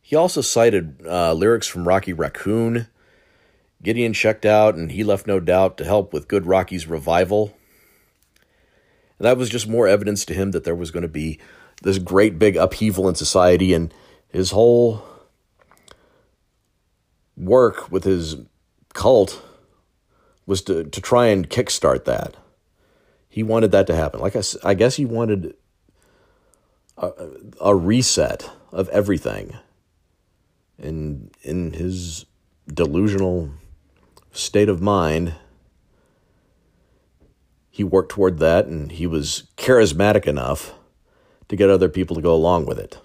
He 0.00 0.14
also 0.14 0.40
cited 0.40 1.04
uh, 1.04 1.32
lyrics 1.32 1.66
from 1.66 1.88
Rocky 1.88 2.12
Raccoon 2.12 2.86
Gideon 3.82 4.12
checked 4.12 4.46
out 4.46 4.76
and 4.76 4.92
he 4.92 5.02
left 5.02 5.26
no 5.26 5.40
doubt 5.40 5.76
to 5.78 5.84
help 5.84 6.12
with 6.12 6.28
Good 6.28 6.46
Rocky's 6.46 6.86
revival. 6.86 7.56
And 9.18 9.26
that 9.26 9.36
was 9.36 9.50
just 9.50 9.66
more 9.66 9.88
evidence 9.88 10.24
to 10.26 10.34
him 10.34 10.52
that 10.52 10.62
there 10.62 10.76
was 10.76 10.92
going 10.92 11.02
to 11.02 11.08
be 11.08 11.40
this 11.82 11.98
great 11.98 12.38
big 12.38 12.56
upheaval 12.56 13.08
in 13.08 13.14
society 13.14 13.72
and 13.72 13.92
his 14.28 14.50
whole 14.50 15.02
work 17.36 17.90
with 17.90 18.04
his 18.04 18.36
cult 18.94 19.42
was 20.46 20.62
to, 20.62 20.84
to 20.84 21.00
try 21.00 21.26
and 21.26 21.48
kickstart 21.48 22.04
that. 22.04 22.36
He 23.28 23.42
wanted 23.42 23.70
that 23.72 23.86
to 23.86 23.94
happen. 23.94 24.20
Like 24.20 24.34
I, 24.34 24.42
I 24.64 24.74
guess 24.74 24.96
he 24.96 25.04
wanted 25.04 25.54
a, 26.96 27.12
a 27.60 27.74
reset 27.76 28.50
of 28.72 28.88
everything. 28.88 29.56
And 30.78 31.30
in 31.42 31.74
his 31.74 32.24
delusional 32.66 33.50
state 34.32 34.68
of 34.68 34.80
mind, 34.80 35.34
he 37.70 37.84
worked 37.84 38.10
toward 38.10 38.38
that 38.38 38.66
and 38.66 38.90
he 38.90 39.06
was 39.06 39.44
charismatic 39.56 40.26
enough 40.26 40.74
to 41.48 41.56
get 41.56 41.70
other 41.70 41.88
people 41.88 42.16
to 42.16 42.22
go 42.22 42.34
along 42.34 42.66
with 42.66 42.78
it. 42.78 42.98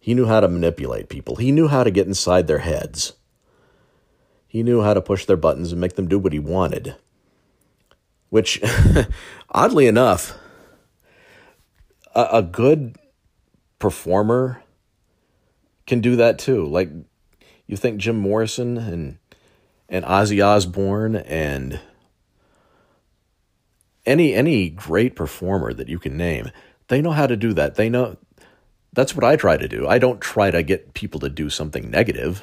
He 0.00 0.14
knew 0.14 0.26
how 0.26 0.40
to 0.40 0.48
manipulate 0.48 1.08
people, 1.08 1.36
he 1.36 1.52
knew 1.52 1.68
how 1.68 1.84
to 1.84 1.90
get 1.90 2.06
inside 2.06 2.46
their 2.46 2.58
heads. 2.58 3.14
He 4.46 4.62
knew 4.62 4.82
how 4.82 4.94
to 4.94 5.00
push 5.02 5.24
their 5.24 5.36
buttons 5.36 5.72
and 5.72 5.80
make 5.80 5.96
them 5.96 6.06
do 6.06 6.16
what 6.16 6.32
he 6.32 6.38
wanted. 6.38 6.94
Which, 8.28 8.62
oddly 9.50 9.88
enough, 9.88 10.38
a, 12.14 12.28
a 12.34 12.42
good 12.42 12.96
performer 13.80 14.62
can 15.88 16.00
do 16.00 16.14
that 16.16 16.38
too. 16.38 16.64
Like, 16.66 16.88
you 17.66 17.76
think 17.76 17.98
Jim 17.98 18.16
Morrison 18.16 18.78
and 18.78 19.18
and 19.88 20.04
Ozzy 20.04 20.44
Osbourne 20.44 21.16
and 21.16 21.80
any 24.06 24.34
any 24.34 24.70
great 24.70 25.16
performer 25.16 25.72
that 25.72 25.88
you 25.88 25.98
can 25.98 26.16
name, 26.16 26.50
they 26.88 27.00
know 27.00 27.12
how 27.12 27.26
to 27.26 27.36
do 27.36 27.52
that. 27.54 27.76
They 27.76 27.88
know 27.88 28.16
that's 28.92 29.14
what 29.14 29.24
I 29.24 29.36
try 29.36 29.56
to 29.56 29.68
do. 29.68 29.86
I 29.86 29.98
don't 29.98 30.20
try 30.20 30.50
to 30.50 30.62
get 30.62 30.94
people 30.94 31.20
to 31.20 31.28
do 31.28 31.50
something 31.50 31.90
negative, 31.90 32.42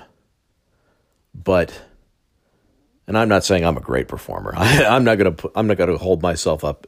but 1.34 1.82
and 3.08 3.18
I'm 3.18 3.30
not 3.30 3.44
saying 3.44 3.66
I'm 3.66 3.78
a 3.78 3.82
great 3.82 4.08
performer. 4.08 4.54
I, 4.58 4.96
am 4.96 5.04
not 5.04 5.18
gonna 5.18 5.36
I'm 5.56 5.68
not 5.68 5.78
gonna 5.78 5.98
hold 5.98 6.22
myself 6.22 6.64
up 6.64 6.88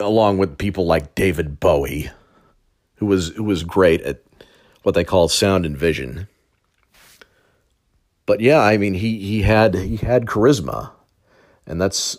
along 0.00 0.38
with 0.38 0.58
people 0.58 0.86
like 0.86 1.14
David 1.14 1.58
Bowie, 1.60 2.10
who 2.96 3.06
was 3.06 3.28
who 3.30 3.44
was 3.44 3.64
great 3.64 4.02
at 4.02 4.22
what 4.82 4.94
they 4.94 5.04
call 5.04 5.28
sound 5.28 5.66
and 5.66 5.76
vision 5.76 6.28
but 8.28 8.40
yeah, 8.42 8.60
I 8.60 8.76
mean, 8.76 8.92
he 8.92 9.18
he 9.20 9.40
had 9.40 9.74
he 9.74 9.96
had 9.96 10.26
charisma, 10.26 10.90
and 11.66 11.80
that's 11.80 12.18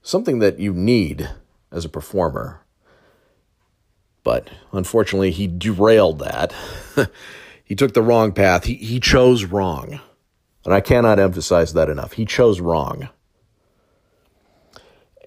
something 0.00 0.38
that 0.38 0.58
you 0.58 0.72
need 0.72 1.28
as 1.70 1.84
a 1.84 1.90
performer. 1.90 2.62
But 4.26 4.50
unfortunately, 4.72 5.30
he 5.30 5.46
derailed 5.46 6.18
that. 6.18 6.52
he 7.64 7.76
took 7.76 7.94
the 7.94 8.02
wrong 8.02 8.32
path. 8.32 8.64
He 8.64 8.74
he 8.74 8.98
chose 8.98 9.44
wrong, 9.44 10.00
and 10.64 10.74
I 10.74 10.80
cannot 10.80 11.20
emphasize 11.20 11.74
that 11.74 11.88
enough. 11.88 12.14
He 12.14 12.24
chose 12.24 12.58
wrong. 12.58 13.08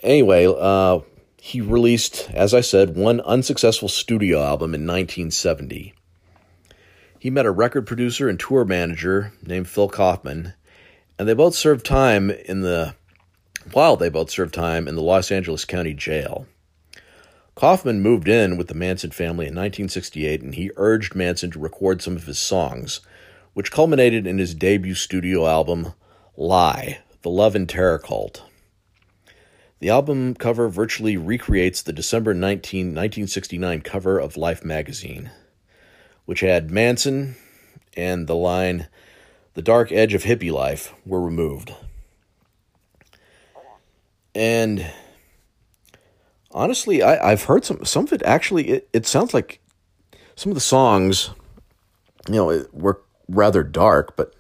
Anyway, 0.03 0.53
uh, 0.53 0.99
he 1.37 1.61
released, 1.61 2.29
as 2.33 2.53
I 2.53 2.59
said, 2.59 2.97
one 2.97 3.21
unsuccessful 3.21 3.87
studio 3.87 4.43
album 4.43 4.75
in 4.75 4.81
1970. 4.81 5.93
He 7.19 7.29
met 7.29 7.45
a 7.45 7.51
record 7.51 7.87
producer 7.87 8.27
and 8.27 8.37
tour 8.37 8.65
manager 8.65 9.31
named 9.41 9.69
Phil 9.69 9.87
Kaufman, 9.87 10.55
and 11.17 11.25
they 11.25 11.33
both 11.33 11.55
served 11.55 11.85
time 11.85 12.29
in 12.29 12.63
the 12.63 12.95
while 13.71 13.95
they 13.95 14.09
both 14.09 14.29
served 14.29 14.53
time 14.53 14.89
in 14.89 14.95
the 14.95 15.01
Los 15.01 15.31
Angeles 15.31 15.63
County 15.63 15.93
Jail. 15.93 16.47
Kaufman 17.59 17.99
moved 17.99 18.29
in 18.29 18.55
with 18.55 18.69
the 18.69 18.73
Manson 18.73 19.11
family 19.11 19.45
in 19.45 19.53
1968 19.53 20.41
and 20.41 20.55
he 20.55 20.71
urged 20.77 21.13
Manson 21.13 21.51
to 21.51 21.59
record 21.59 22.01
some 22.01 22.15
of 22.15 22.25
his 22.25 22.39
songs, 22.39 23.01
which 23.53 23.69
culminated 23.69 24.25
in 24.25 24.37
his 24.37 24.55
debut 24.55 24.95
studio 24.95 25.45
album, 25.45 25.93
Lie, 26.37 26.99
The 27.21 27.29
Love 27.29 27.55
and 27.55 27.67
Terror 27.67 27.99
Cult. 27.99 28.43
The 29.79 29.89
album 29.89 30.35
cover 30.35 30.69
virtually 30.69 31.17
recreates 31.17 31.81
the 31.81 31.91
December 31.91 32.33
19, 32.33 32.87
1969 32.87 33.81
cover 33.81 34.17
of 34.17 34.37
Life 34.37 34.63
magazine 34.63 35.29
which 36.29 36.41
had 36.41 36.69
Manson 36.69 37.35
and 37.97 38.27
the 38.27 38.35
line, 38.35 38.87
The 39.55 39.63
Dark 39.63 39.91
Edge 39.91 40.13
of 40.13 40.25
Hippie 40.25 40.51
Life, 40.51 40.93
were 41.03 41.19
removed. 41.19 41.73
And 44.35 44.85
honestly, 46.51 47.01
I, 47.01 47.31
I've 47.31 47.43
heard 47.43 47.65
some, 47.65 47.83
some 47.85 48.05
of 48.05 48.13
it 48.13 48.23
actually, 48.23 48.69
it, 48.69 48.89
it 48.93 49.05
sounds 49.05 49.33
like 49.33 49.59
some 50.35 50.51
of 50.51 50.55
the 50.55 50.61
songs, 50.61 51.31
you 52.27 52.35
know, 52.35 52.65
were 52.71 53.01
rather 53.27 53.63
dark, 53.63 54.15
but 54.15 54.33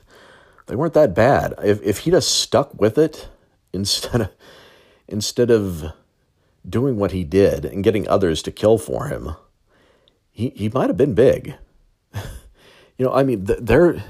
they 0.67 0.75
weren't 0.75 0.93
that 0.93 1.13
bad. 1.15 1.53
If, 1.63 1.81
if 1.81 1.99
he'd 1.99 2.13
have 2.13 2.23
stuck 2.23 2.79
with 2.79 2.97
it 2.97 3.29
instead 3.73 4.21
of, 4.21 4.29
instead 5.07 5.51
of 5.51 5.93
doing 6.67 6.97
what 6.97 7.11
he 7.11 7.23
did 7.23 7.65
and 7.65 7.83
getting 7.83 8.07
others 8.07 8.41
to 8.43 8.51
kill 8.51 8.77
for 8.77 9.07
him, 9.07 9.35
he, 10.31 10.49
he 10.49 10.69
might 10.69 10.89
have 10.89 10.97
been 10.97 11.13
big. 11.13 11.55
you 12.13 13.05
know, 13.05 13.13
I 13.13 13.23
mean, 13.23 13.45
th- 13.45 13.59
there, 13.61 14.03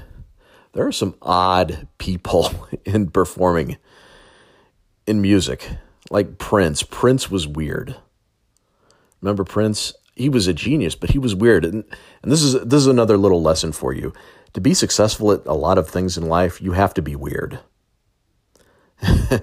there 0.72 0.86
are 0.86 0.92
some 0.92 1.14
odd 1.22 1.88
people 1.98 2.68
in 2.84 3.10
performing 3.10 3.76
in 5.06 5.20
music, 5.20 5.68
like 6.10 6.38
Prince. 6.38 6.82
Prince 6.82 7.30
was 7.30 7.46
weird. 7.46 7.96
Remember 9.20 9.44
Prince? 9.44 9.94
He 10.14 10.28
was 10.28 10.46
a 10.46 10.52
genius, 10.52 10.94
but 10.94 11.10
he 11.10 11.18
was 11.18 11.34
weird. 11.34 11.64
And, 11.64 11.84
and 12.22 12.32
this 12.32 12.42
is 12.42 12.54
this 12.64 12.80
is 12.80 12.86
another 12.86 13.16
little 13.16 13.42
lesson 13.42 13.72
for 13.72 13.92
you. 13.92 14.12
To 14.54 14.60
be 14.60 14.74
successful 14.74 15.32
at 15.32 15.46
a 15.46 15.54
lot 15.54 15.78
of 15.78 15.88
things 15.88 16.18
in 16.18 16.26
life, 16.26 16.60
you 16.60 16.72
have 16.72 16.92
to 16.94 17.02
be 17.02 17.14
weird. 17.14 17.60
you 19.30 19.40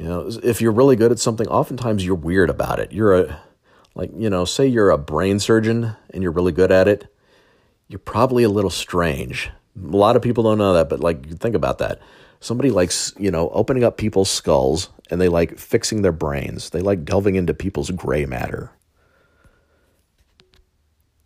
know, 0.00 0.28
if 0.42 0.60
you're 0.60 0.72
really 0.72 0.96
good 0.96 1.12
at 1.12 1.20
something, 1.20 1.46
oftentimes 1.46 2.04
you're 2.04 2.16
weird 2.16 2.50
about 2.50 2.80
it. 2.80 2.92
You're 2.92 3.14
a 3.14 3.40
like, 3.94 4.10
you 4.14 4.28
know, 4.28 4.44
say 4.44 4.66
you're 4.66 4.90
a 4.90 4.98
brain 4.98 5.38
surgeon 5.38 5.96
and 6.10 6.22
you're 6.22 6.32
really 6.32 6.52
good 6.52 6.70
at 6.70 6.86
it, 6.86 7.10
you're 7.88 7.98
probably 7.98 8.42
a 8.44 8.48
little 8.48 8.70
strange. 8.70 9.50
A 9.76 9.96
lot 9.96 10.16
of 10.16 10.22
people 10.22 10.44
don't 10.44 10.58
know 10.58 10.74
that, 10.74 10.88
but 10.88 11.00
like 11.00 11.38
think 11.38 11.54
about 11.54 11.78
that. 11.78 12.00
Somebody 12.40 12.70
likes, 12.70 13.12
you 13.18 13.30
know, 13.30 13.48
opening 13.50 13.84
up 13.84 13.96
people's 13.96 14.30
skulls 14.30 14.90
and 15.10 15.20
they 15.20 15.28
like 15.28 15.58
fixing 15.58 16.02
their 16.02 16.12
brains. 16.12 16.70
They 16.70 16.80
like 16.80 17.04
delving 17.04 17.34
into 17.34 17.54
people's 17.54 17.90
gray 17.90 18.26
matter. 18.26 18.70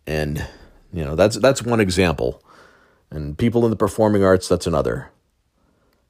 And 0.07 0.45
you 0.93 1.03
know, 1.03 1.15
that's 1.15 1.37
that's 1.37 1.63
one 1.63 1.79
example. 1.79 2.43
And 3.09 3.37
people 3.37 3.65
in 3.65 3.71
the 3.71 3.77
performing 3.77 4.23
arts, 4.23 4.47
that's 4.47 4.67
another. 4.67 5.11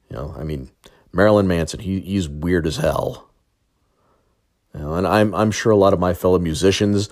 You 0.08 0.16
know, 0.16 0.34
I 0.38 0.44
mean, 0.44 0.70
Marilyn 1.12 1.46
Manson, 1.46 1.80
he 1.80 2.00
he's 2.00 2.28
weird 2.28 2.66
as 2.66 2.76
hell. 2.76 3.30
You 4.74 4.80
know, 4.80 4.94
and 4.94 5.06
I'm 5.06 5.34
I'm 5.34 5.50
sure 5.50 5.72
a 5.72 5.76
lot 5.76 5.92
of 5.92 6.00
my 6.00 6.14
fellow 6.14 6.38
musicians 6.38 7.08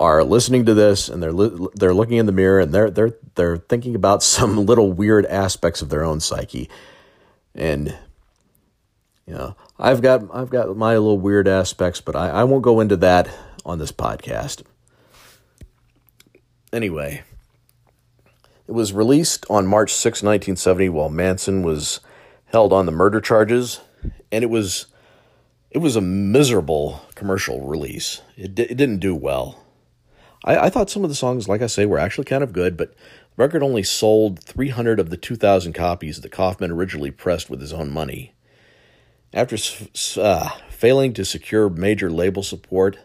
are 0.00 0.24
listening 0.24 0.64
to 0.64 0.72
this 0.72 1.10
and 1.10 1.22
they're 1.22 1.32
li- 1.32 1.68
they're 1.74 1.94
looking 1.94 2.16
in 2.16 2.24
the 2.24 2.32
mirror 2.32 2.58
and 2.58 2.72
they're 2.72 2.90
they're 2.90 3.14
they're 3.34 3.58
thinking 3.58 3.94
about 3.94 4.22
some 4.24 4.64
little 4.64 4.92
weird 4.92 5.26
aspects 5.26 5.82
of 5.82 5.90
their 5.90 6.02
own 6.02 6.18
psyche. 6.18 6.68
And 7.54 7.96
you 9.26 9.34
know, 9.34 9.54
I've 9.78 10.00
got 10.00 10.22
I've 10.34 10.50
got 10.50 10.74
my 10.76 10.94
little 10.94 11.18
weird 11.18 11.46
aspects, 11.46 12.00
but 12.00 12.16
I, 12.16 12.30
I 12.30 12.44
won't 12.44 12.62
go 12.62 12.80
into 12.80 12.96
that 12.96 13.28
on 13.64 13.78
this 13.78 13.92
podcast. 13.92 14.62
Anyway, 16.72 17.22
it 18.66 18.72
was 18.72 18.92
released 18.92 19.44
on 19.50 19.66
March 19.66 19.92
6, 19.92 20.22
1970, 20.22 20.88
while 20.90 21.08
Manson 21.08 21.62
was 21.62 22.00
held 22.46 22.72
on 22.72 22.86
the 22.86 22.92
murder 22.92 23.20
charges, 23.20 23.80
and 24.32 24.42
it 24.42 24.50
was 24.50 24.86
it 25.70 25.78
was 25.78 25.94
a 25.94 26.00
miserable 26.00 27.02
commercial 27.14 27.60
release. 27.66 28.22
It, 28.36 28.58
it 28.58 28.76
didn't 28.76 28.98
do 28.98 29.14
well. 29.14 29.58
I, 30.44 30.56
I 30.56 30.70
thought 30.70 30.90
some 30.90 31.04
of 31.04 31.10
the 31.10 31.16
songs, 31.16 31.48
like 31.48 31.62
I 31.62 31.66
say, 31.66 31.86
were 31.86 31.98
actually 31.98 32.24
kind 32.24 32.42
of 32.42 32.52
good, 32.52 32.76
but 32.76 32.92
the 32.92 32.96
record 33.36 33.62
only 33.62 33.82
sold 33.82 34.40
300 34.40 34.98
of 34.98 35.10
the 35.10 35.16
2,000 35.16 35.72
copies 35.72 36.20
that 36.20 36.32
Kaufman 36.32 36.70
originally 36.70 37.10
pressed 37.10 37.50
with 37.50 37.60
his 37.60 37.72
own 37.72 37.90
money. 37.90 38.34
After 39.32 39.56
uh, 40.20 40.50
failing 40.70 41.12
to 41.14 41.24
secure 41.24 41.68
major 41.68 42.10
label 42.10 42.42
support, 42.42 42.98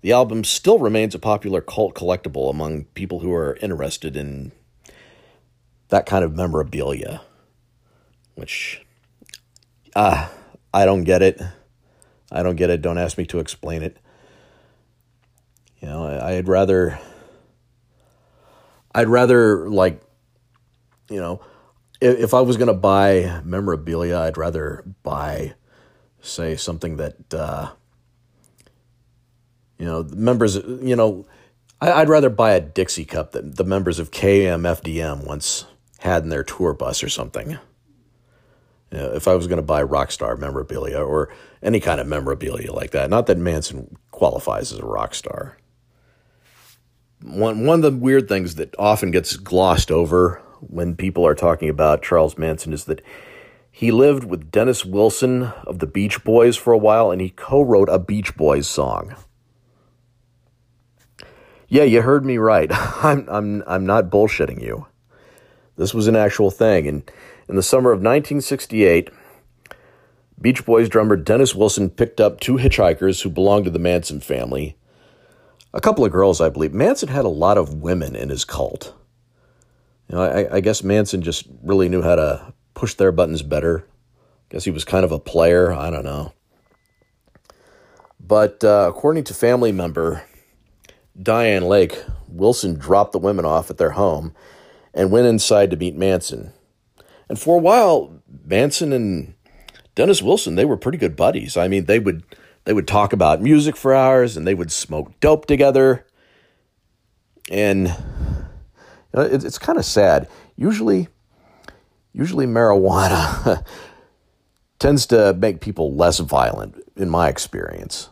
the 0.00 0.12
album 0.12 0.44
still 0.44 0.78
remains 0.78 1.14
a 1.14 1.18
popular 1.18 1.60
cult 1.60 1.94
collectible 1.94 2.48
among 2.48 2.84
people 2.94 3.20
who 3.20 3.32
are 3.32 3.58
interested 3.60 4.16
in 4.16 4.52
that 5.88 6.06
kind 6.06 6.24
of 6.24 6.34
memorabilia, 6.34 7.22
which 8.34 8.84
uh, 9.94 10.28
I 10.72 10.84
don't 10.84 11.04
get 11.04 11.22
it. 11.22 11.40
I 12.30 12.42
don't 12.42 12.56
get 12.56 12.70
it. 12.70 12.82
Don't 12.82 12.98
ask 12.98 13.18
me 13.18 13.26
to 13.26 13.38
explain 13.38 13.82
it. 13.82 13.98
You 15.80 15.88
know, 15.88 16.06
I'd 16.06 16.48
rather, 16.48 16.98
I'd 18.94 19.08
rather 19.08 19.68
like, 19.68 20.00
you 21.10 21.20
know, 21.20 21.40
if, 22.00 22.18
if 22.18 22.34
I 22.34 22.40
was 22.40 22.56
going 22.56 22.68
to 22.68 22.74
buy 22.74 23.40
memorabilia, 23.44 24.18
I'd 24.18 24.38
rather 24.38 24.84
buy, 25.02 25.54
say, 26.20 26.56
something 26.56 26.96
that, 26.96 27.34
uh, 27.34 27.70
you 29.78 29.84
know, 29.84 30.02
members, 30.14 30.56
you 30.56 30.96
know, 30.96 31.26
I, 31.80 31.98
would 31.98 32.08
rather 32.08 32.30
buy 32.30 32.52
a 32.52 32.60
Dixie 32.60 33.04
cup 33.04 33.32
that 33.32 33.56
the 33.56 33.64
members 33.64 33.98
of 33.98 34.10
KMFDM 34.10 35.26
once 35.26 35.66
had 35.98 36.22
in 36.22 36.30
their 36.30 36.44
tour 36.44 36.72
bus 36.72 37.02
or 37.02 37.08
something. 37.10 37.50
You 38.90 38.98
know, 38.98 39.12
if 39.12 39.28
I 39.28 39.34
was 39.34 39.46
going 39.46 39.58
to 39.58 39.62
buy 39.62 39.82
rock 39.82 40.10
star 40.10 40.36
memorabilia 40.36 41.00
or 41.00 41.28
any 41.62 41.80
kind 41.80 42.00
of 42.00 42.06
memorabilia 42.06 42.72
like 42.72 42.92
that, 42.92 43.10
not 43.10 43.26
that 43.26 43.36
Manson 43.36 43.96
qualifies 44.10 44.72
as 44.72 44.78
a 44.78 44.86
rock 44.86 45.14
star. 45.14 45.58
One 47.22 47.66
one 47.66 47.82
of 47.84 47.94
the 47.94 47.98
weird 47.98 48.28
things 48.28 48.56
that 48.56 48.74
often 48.78 49.10
gets 49.10 49.36
glossed 49.36 49.90
over 49.90 50.42
when 50.60 50.96
people 50.96 51.26
are 51.26 51.34
talking 51.34 51.68
about 51.68 52.02
Charles 52.02 52.36
Manson 52.36 52.72
is 52.72 52.84
that 52.84 53.02
he 53.70 53.90
lived 53.90 54.24
with 54.24 54.50
Dennis 54.50 54.84
Wilson 54.84 55.44
of 55.66 55.78
the 55.78 55.86
Beach 55.86 56.24
Boys 56.24 56.56
for 56.56 56.72
a 56.72 56.78
while 56.78 57.10
and 57.10 57.20
he 57.20 57.30
co-wrote 57.30 57.88
a 57.88 57.98
Beach 57.98 58.36
Boys 58.36 58.66
song. 58.66 59.14
Yeah, 61.68 61.82
you 61.82 62.02
heard 62.02 62.24
me 62.24 62.38
right. 62.38 62.70
I'm 63.04 63.26
I'm 63.28 63.64
I'm 63.66 63.86
not 63.86 64.10
bullshitting 64.10 64.62
you. 64.62 64.86
This 65.76 65.92
was 65.92 66.06
an 66.06 66.16
actual 66.16 66.50
thing 66.50 66.86
and 66.86 67.10
in 67.48 67.54
the 67.56 67.62
summer 67.62 67.92
of 67.92 67.98
1968, 67.98 69.10
Beach 70.40 70.66
Boys 70.66 70.88
drummer 70.88 71.16
Dennis 71.16 71.54
Wilson 71.54 71.90
picked 71.90 72.20
up 72.20 72.40
two 72.40 72.54
hitchhikers 72.54 73.22
who 73.22 73.30
belonged 73.30 73.66
to 73.66 73.70
the 73.70 73.78
Manson 73.78 74.20
family. 74.20 74.76
A 75.76 75.80
couple 75.80 76.06
of 76.06 76.10
girls, 76.10 76.40
I 76.40 76.48
believe. 76.48 76.72
Manson 76.72 77.10
had 77.10 77.26
a 77.26 77.28
lot 77.28 77.58
of 77.58 77.74
women 77.74 78.16
in 78.16 78.30
his 78.30 78.46
cult. 78.46 78.94
You 80.08 80.16
know, 80.16 80.22
I, 80.22 80.56
I 80.56 80.60
guess 80.60 80.82
Manson 80.82 81.20
just 81.20 81.46
really 81.62 81.90
knew 81.90 82.00
how 82.00 82.16
to 82.16 82.54
push 82.72 82.94
their 82.94 83.12
buttons 83.12 83.42
better. 83.42 83.86
I 83.86 84.54
guess 84.54 84.64
he 84.64 84.70
was 84.70 84.86
kind 84.86 85.04
of 85.04 85.12
a 85.12 85.18
player. 85.18 85.70
I 85.70 85.90
don't 85.90 86.04
know. 86.04 86.32
But 88.18 88.64
uh, 88.64 88.86
according 88.88 89.24
to 89.24 89.34
family 89.34 89.70
member 89.70 90.24
Dianne 91.20 91.68
Lake, 91.68 92.02
Wilson 92.26 92.78
dropped 92.78 93.12
the 93.12 93.18
women 93.18 93.44
off 93.44 93.68
at 93.68 93.76
their 93.76 93.90
home 93.90 94.34
and 94.94 95.10
went 95.12 95.26
inside 95.26 95.70
to 95.70 95.76
meet 95.76 95.94
Manson. 95.94 96.54
And 97.28 97.38
for 97.38 97.58
a 97.58 97.60
while, 97.60 98.22
Manson 98.46 98.94
and 98.94 99.34
Dennis 99.94 100.22
Wilson, 100.22 100.54
they 100.54 100.64
were 100.64 100.78
pretty 100.78 100.96
good 100.96 101.16
buddies. 101.16 101.58
I 101.58 101.68
mean, 101.68 101.84
they 101.84 101.98
would 101.98 102.24
they 102.66 102.72
would 102.72 102.88
talk 102.88 103.12
about 103.12 103.40
music 103.40 103.76
for 103.76 103.94
hours 103.94 104.36
and 104.36 104.46
they 104.46 104.54
would 104.54 104.70
smoke 104.70 105.18
dope 105.20 105.46
together. 105.46 106.04
And 107.50 107.86
you 107.88 107.94
know, 109.14 109.22
it, 109.22 109.44
it's 109.44 109.58
kind 109.58 109.78
of 109.78 109.84
sad. 109.84 110.28
Usually, 110.56 111.08
usually 112.12 112.44
marijuana 112.44 113.64
tends 114.78 115.06
to 115.06 115.32
make 115.34 115.60
people 115.60 115.94
less 115.94 116.18
violent, 116.18 116.76
in 116.96 117.08
my 117.08 117.28
experience. 117.28 118.10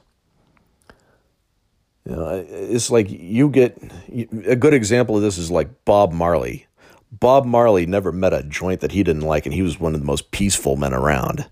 You 2.06 2.14
know, 2.14 2.46
it's 2.48 2.90
like 2.90 3.10
you 3.10 3.48
get 3.48 3.76
a 4.46 4.56
good 4.56 4.74
example 4.74 5.16
of 5.16 5.22
this 5.22 5.36
is 5.36 5.50
like 5.50 5.84
Bob 5.84 6.12
Marley. 6.12 6.66
Bob 7.10 7.44
Marley 7.44 7.86
never 7.86 8.12
met 8.12 8.32
a 8.32 8.42
joint 8.42 8.80
that 8.80 8.92
he 8.92 9.02
didn't 9.02 9.22
like, 9.22 9.46
and 9.46 9.54
he 9.54 9.62
was 9.62 9.80
one 9.80 9.94
of 9.94 10.00
the 10.00 10.06
most 10.06 10.30
peaceful 10.30 10.76
men 10.76 10.92
around. 10.92 11.46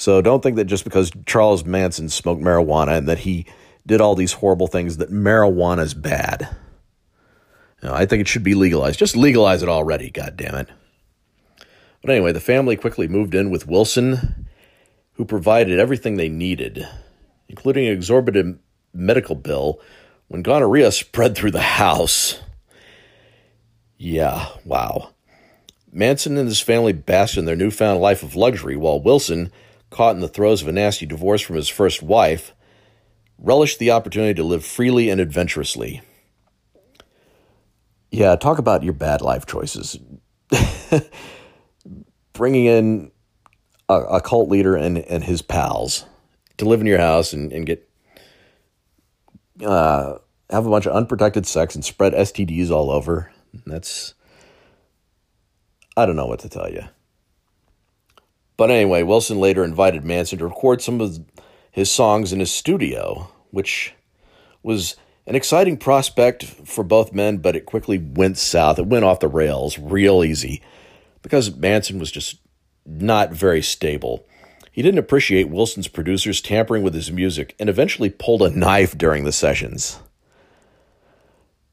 So 0.00 0.22
don't 0.22 0.42
think 0.42 0.56
that 0.56 0.64
just 0.64 0.84
because 0.84 1.12
Charles 1.26 1.66
Manson 1.66 2.08
smoked 2.08 2.40
marijuana 2.40 2.96
and 2.96 3.06
that 3.06 3.18
he 3.18 3.44
did 3.86 4.00
all 4.00 4.14
these 4.14 4.32
horrible 4.32 4.66
things 4.66 4.96
that 4.96 5.10
marijuana 5.10 5.82
is 5.82 5.92
bad. 5.92 6.56
I 7.82 8.06
think 8.06 8.22
it 8.22 8.28
should 8.28 8.42
be 8.42 8.54
legalized. 8.54 8.98
Just 8.98 9.14
legalize 9.14 9.62
it 9.62 9.68
already, 9.68 10.10
God 10.10 10.38
damn 10.38 10.54
it. 10.54 10.68
But 12.00 12.12
anyway, 12.12 12.32
the 12.32 12.40
family 12.40 12.76
quickly 12.76 13.08
moved 13.08 13.34
in 13.34 13.50
with 13.50 13.66
Wilson, 13.66 14.48
who 15.16 15.26
provided 15.26 15.78
everything 15.78 16.16
they 16.16 16.30
needed, 16.30 16.88
including 17.50 17.86
an 17.86 17.92
exorbitant 17.92 18.62
medical 18.94 19.34
bill 19.34 19.80
when 20.28 20.40
gonorrhea 20.40 20.92
spread 20.92 21.36
through 21.36 21.50
the 21.50 21.60
house. 21.60 22.40
Yeah, 23.98 24.48
wow. 24.64 25.10
Manson 25.92 26.38
and 26.38 26.48
his 26.48 26.60
family 26.60 26.94
basked 26.94 27.36
in 27.36 27.44
their 27.44 27.54
newfound 27.54 28.00
life 28.00 28.22
of 28.22 28.34
luxury, 28.34 28.76
while 28.76 28.98
Wilson, 28.98 29.52
caught 29.90 30.14
in 30.14 30.20
the 30.20 30.28
throes 30.28 30.62
of 30.62 30.68
a 30.68 30.72
nasty 30.72 31.06
divorce 31.06 31.42
from 31.42 31.56
his 31.56 31.68
first 31.68 32.02
wife, 32.02 32.54
relished 33.38 33.78
the 33.78 33.90
opportunity 33.90 34.34
to 34.34 34.44
live 34.44 34.64
freely 34.64 35.10
and 35.10 35.20
adventurously. 35.20 36.02
Yeah, 38.10 38.36
talk 38.36 38.58
about 38.58 38.82
your 38.82 38.92
bad 38.92 39.20
life 39.20 39.46
choices. 39.46 39.98
Bringing 42.32 42.66
in 42.66 43.12
a, 43.88 43.94
a, 43.94 44.20
cult 44.20 44.48
leader 44.48 44.74
and, 44.74 44.98
and 44.98 45.22
his 45.22 45.42
pals 45.42 46.04
to 46.56 46.64
live 46.64 46.80
in 46.80 46.86
your 46.86 46.98
house 46.98 47.32
and, 47.32 47.52
and 47.52 47.66
get 47.66 47.88
uh, 49.64 50.18
have 50.50 50.66
a 50.66 50.70
bunch 50.70 50.86
of 50.86 50.94
unprotected 50.94 51.46
sex 51.46 51.74
and 51.74 51.84
spread 51.84 52.12
STDs 52.12 52.70
all 52.70 52.90
over. 52.90 53.32
That's, 53.66 54.14
I 55.96 56.06
don't 56.06 56.16
know 56.16 56.26
what 56.26 56.40
to 56.40 56.48
tell 56.48 56.70
you. 56.70 56.82
But 58.60 58.70
anyway, 58.70 59.04
Wilson 59.04 59.40
later 59.40 59.64
invited 59.64 60.04
Manson 60.04 60.38
to 60.38 60.44
record 60.44 60.82
some 60.82 61.00
of 61.00 61.18
his 61.70 61.90
songs 61.90 62.30
in 62.30 62.40
his 62.40 62.50
studio, 62.52 63.30
which 63.52 63.94
was 64.62 64.96
an 65.26 65.34
exciting 65.34 65.78
prospect 65.78 66.44
for 66.44 66.84
both 66.84 67.14
men, 67.14 67.38
but 67.38 67.56
it 67.56 67.64
quickly 67.64 67.96
went 67.96 68.36
south. 68.36 68.78
It 68.78 68.84
went 68.84 69.06
off 69.06 69.20
the 69.20 69.28
rails 69.28 69.78
real 69.78 70.22
easy 70.22 70.60
because 71.22 71.56
Manson 71.56 71.98
was 71.98 72.12
just 72.12 72.38
not 72.84 73.32
very 73.32 73.62
stable. 73.62 74.26
He 74.70 74.82
didn't 74.82 74.98
appreciate 74.98 75.48
Wilson's 75.48 75.88
producers 75.88 76.42
tampering 76.42 76.82
with 76.82 76.92
his 76.92 77.10
music 77.10 77.56
and 77.58 77.70
eventually 77.70 78.10
pulled 78.10 78.42
a 78.42 78.50
knife 78.50 78.98
during 78.98 79.24
the 79.24 79.32
sessions. 79.32 80.00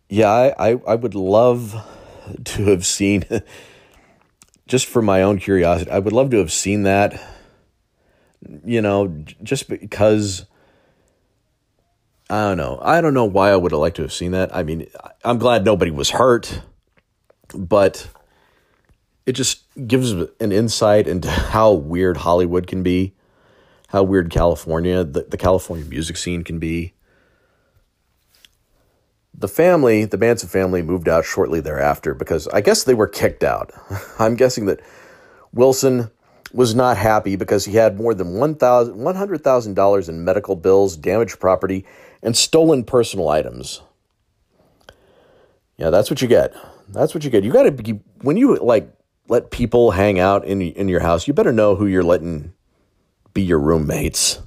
Yeah, 0.08 0.30
I, 0.30 0.70
I, 0.70 0.82
I 0.88 0.96
would 0.96 1.16
love 1.16 1.86
to 2.46 2.64
have 2.68 2.86
seen, 2.86 3.26
just 4.68 4.86
for 4.86 5.02
my 5.02 5.22
own 5.22 5.40
curiosity, 5.40 5.90
I 5.90 6.00
would 6.00 6.14
love 6.14 6.30
to 6.32 6.38
have 6.38 6.52
seen 6.52 6.84
that, 6.84 7.20
you 8.66 8.82
know, 8.82 9.08
just 9.42 9.68
because. 9.70 10.46
I 12.30 12.50
don't 12.50 12.58
know. 12.58 12.78
I 12.82 13.00
don't 13.00 13.14
know 13.14 13.24
why 13.24 13.52
I 13.52 13.56
would 13.56 13.72
have 13.72 13.80
liked 13.80 13.96
to 13.96 14.02
have 14.02 14.12
seen 14.12 14.32
that. 14.32 14.54
I 14.54 14.62
mean, 14.62 14.88
I'm 15.24 15.38
glad 15.38 15.64
nobody 15.64 15.92
was 15.92 16.10
hurt, 16.10 16.62
but 17.56 18.10
it 19.26 19.32
just 19.32 19.64
gives 19.88 20.12
an 20.12 20.52
insight 20.52 21.08
into 21.08 21.30
how 21.30 21.72
weird 21.72 22.18
Hollywood 22.18 22.68
can 22.68 22.84
be, 22.84 23.14
how 23.88 24.04
weird 24.04 24.30
California, 24.30 25.06
the, 25.06 25.24
the 25.24 25.38
California 25.38 25.86
music 25.86 26.18
scene 26.18 26.44
can 26.44 26.60
be. 26.60 26.94
The 29.38 29.48
family, 29.48 30.06
the 30.06 30.18
Manson 30.18 30.50
family, 30.50 30.82
moved 30.82 31.08
out 31.08 31.26
shortly 31.26 31.62
thereafter 31.62 32.14
because 32.14 32.48
I 32.48 32.62
guess 32.62 32.84
they 32.84 32.96
were 32.96 33.08
kicked 33.08 33.44
out. 33.44 33.72
I'm 34.20 34.36
guessing 34.36 34.66
that 34.66 34.80
Wilson 35.54 36.10
was 36.54 36.74
not 36.74 36.98
happy 36.98 37.36
because 37.36 37.66
he 37.66 37.74
had 37.74 37.98
more 37.98 38.14
than 38.14 38.34
$100,000 38.34 40.10
in 40.10 40.26
medical 40.26 40.56
bills, 40.56 40.98
damaged 40.98 41.40
property, 41.40 41.86
and 42.24 42.36
stolen 42.36 42.84
personal 42.84 43.30
items. 43.30 43.82
Yeah, 45.78 45.92
that's 45.92 46.10
what 46.10 46.22
you 46.22 46.28
get. 46.28 46.54
That's 46.90 47.14
what 47.14 47.24
you 47.24 47.30
get. 47.30 47.44
You 47.44 47.52
got 47.52 47.64
to 47.64 47.72
be 47.72 48.00
when 48.22 48.38
you 48.38 48.56
like 48.56 48.92
let 49.28 49.52
people 49.52 49.92
hang 49.92 50.20
out 50.20 50.46
in 50.46 50.62
in 50.62 50.88
your 50.88 51.02
house. 51.02 51.28
You 51.28 51.34
better 51.34 51.52
know 51.52 51.76
who 51.76 51.86
you're 51.86 52.04
letting 52.04 52.54
be 53.34 53.44
your 53.44 53.60
roommates. 53.60 54.42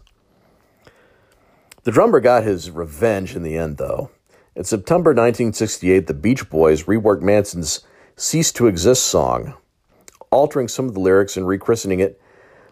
The 1.84 1.92
drummer 1.92 2.18
got 2.18 2.42
his 2.42 2.70
revenge 2.70 3.36
in 3.36 3.42
the 3.42 3.56
end, 3.56 3.76
though. 3.76 4.10
In 4.56 4.64
September 4.64 5.10
1968, 5.10 6.08
the 6.08 6.14
Beach 6.14 6.50
Boys 6.50 6.84
reworked 6.84 7.22
Manson's 7.22 7.80
Cease 8.16 8.50
to 8.52 8.66
Exist 8.66 9.04
song, 9.04 9.54
altering 10.30 10.66
some 10.66 10.86
of 10.86 10.94
the 10.94 11.00
lyrics 11.00 11.36
and 11.36 11.46
rechristening 11.46 12.00
it 12.00 12.20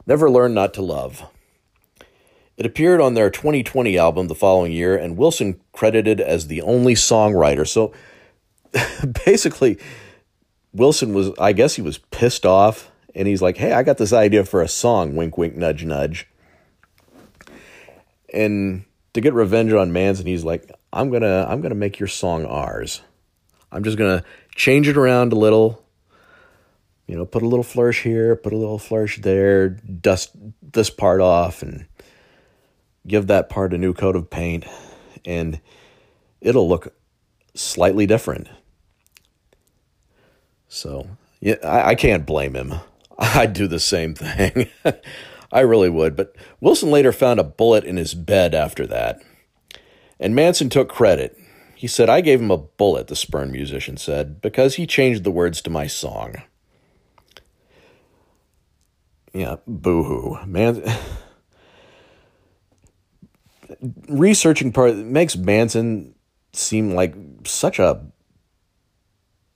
Never 0.04 0.28
Learn 0.28 0.54
Not 0.54 0.74
to 0.74 0.82
Love. 0.82 1.24
It 2.56 2.66
appeared 2.66 3.00
on 3.00 3.14
their 3.14 3.30
20/20 3.30 3.96
album 3.96 4.26
the 4.26 4.34
following 4.34 4.72
year, 4.72 4.96
and 4.96 5.16
Wilson 5.16 5.60
credited 5.72 6.20
as 6.20 6.48
the 6.48 6.62
only 6.62 6.94
songwriter. 6.94 7.66
So 7.66 7.92
basically, 9.24 9.78
Wilson 10.72 11.14
was, 11.14 11.30
I 11.38 11.52
guess 11.52 11.76
he 11.76 11.82
was 11.82 11.98
pissed 11.98 12.44
off, 12.44 12.90
and 13.14 13.28
he's 13.28 13.40
like, 13.40 13.56
hey, 13.56 13.72
I 13.72 13.84
got 13.84 13.98
this 13.98 14.12
idea 14.12 14.44
for 14.44 14.60
a 14.60 14.68
song, 14.68 15.14
wink, 15.14 15.38
wink, 15.38 15.54
nudge, 15.54 15.84
nudge. 15.84 16.26
And 18.34 18.84
to 19.14 19.20
get 19.20 19.32
revenge 19.32 19.72
on 19.72 19.92
Manson, 19.92 20.26
he's 20.26 20.44
like, 20.44 20.70
I'm 20.92 21.10
gonna 21.10 21.46
I'm 21.48 21.60
gonna 21.60 21.74
make 21.74 21.98
your 21.98 22.08
song 22.08 22.44
ours. 22.44 23.02
I'm 23.70 23.84
just 23.84 23.98
gonna 23.98 24.24
change 24.54 24.88
it 24.88 24.96
around 24.96 25.32
a 25.32 25.36
little. 25.36 25.84
You 27.06 27.16
know, 27.16 27.24
put 27.24 27.42
a 27.42 27.48
little 27.48 27.62
flourish 27.64 28.02
here, 28.02 28.36
put 28.36 28.52
a 28.52 28.56
little 28.56 28.78
flourish 28.78 29.20
there, 29.22 29.70
dust 29.70 30.30
this 30.60 30.90
part 30.90 31.22
off, 31.22 31.62
and 31.62 31.86
give 33.06 33.28
that 33.28 33.48
part 33.48 33.72
a 33.72 33.78
new 33.78 33.94
coat 33.94 34.14
of 34.14 34.28
paint, 34.28 34.66
and 35.24 35.58
it'll 36.42 36.68
look 36.68 36.94
slightly 37.54 38.06
different. 38.06 38.48
So, 40.68 41.08
yeah, 41.40 41.56
I, 41.64 41.90
I 41.90 41.94
can't 41.94 42.26
blame 42.26 42.54
him. 42.54 42.74
I'd 43.18 43.54
do 43.54 43.66
the 43.66 43.80
same 43.80 44.14
thing. 44.14 44.68
I 45.52 45.60
really 45.60 45.88
would. 45.88 46.14
But 46.14 46.36
Wilson 46.60 46.90
later 46.90 47.10
found 47.10 47.40
a 47.40 47.44
bullet 47.44 47.84
in 47.84 47.96
his 47.96 48.14
bed 48.14 48.54
after 48.54 48.86
that. 48.86 49.20
And 50.20 50.34
Manson 50.34 50.68
took 50.68 50.88
credit. 50.88 51.38
He 51.74 51.86
said, 51.86 52.08
I 52.08 52.20
gave 52.20 52.40
him 52.40 52.50
a 52.50 52.56
bullet, 52.56 53.06
the 53.06 53.14
spurned 53.14 53.52
musician 53.52 53.96
said, 53.96 54.40
because 54.40 54.74
he 54.74 54.86
changed 54.86 55.22
the 55.22 55.30
words 55.30 55.62
to 55.62 55.70
my 55.70 55.86
song. 55.86 56.42
Yeah, 59.32 59.56
boo 59.66 60.02
hoo. 60.02 60.38
Man. 60.46 60.82
Researching 64.08 64.72
part 64.72 64.96
makes 64.96 65.36
Manson 65.36 66.14
seem 66.52 66.94
like 66.94 67.14
such 67.44 67.78
a 67.78 68.04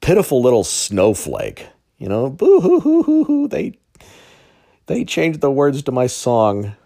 pitiful 0.00 0.42
little 0.42 0.62
snowflake. 0.62 1.66
You 1.98 2.08
know, 2.08 2.30
boo 2.30 2.60
hoo 2.60 2.80
hoo 2.80 3.02
hoo 3.02 3.24
hoo. 3.24 3.48
They 3.48 3.78
they 4.86 5.04
changed 5.04 5.40
the 5.40 5.50
words 5.50 5.82
to 5.82 5.92
my 5.92 6.06
song 6.06 6.76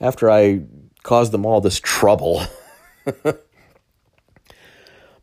after 0.00 0.30
I 0.30 0.62
caused 1.02 1.32
them 1.32 1.46
all 1.46 1.60
this 1.60 1.80
trouble. 1.80 2.42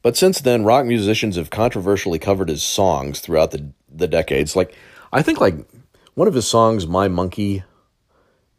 but 0.01 0.17
since 0.17 0.41
then, 0.41 0.63
rock 0.63 0.85
musicians 0.85 1.35
have 1.35 1.49
controversially 1.49 2.19
covered 2.19 2.49
his 2.49 2.63
songs 2.63 3.19
throughout 3.19 3.51
the, 3.51 3.71
the 3.89 4.07
decades. 4.07 4.55
Like, 4.55 4.75
I 5.11 5.21
think, 5.21 5.39
like, 5.39 5.55
one 6.13 6.27
of 6.27 6.33
his 6.33 6.47
songs, 6.47 6.87
My 6.87 7.07
Monkey, 7.07 7.63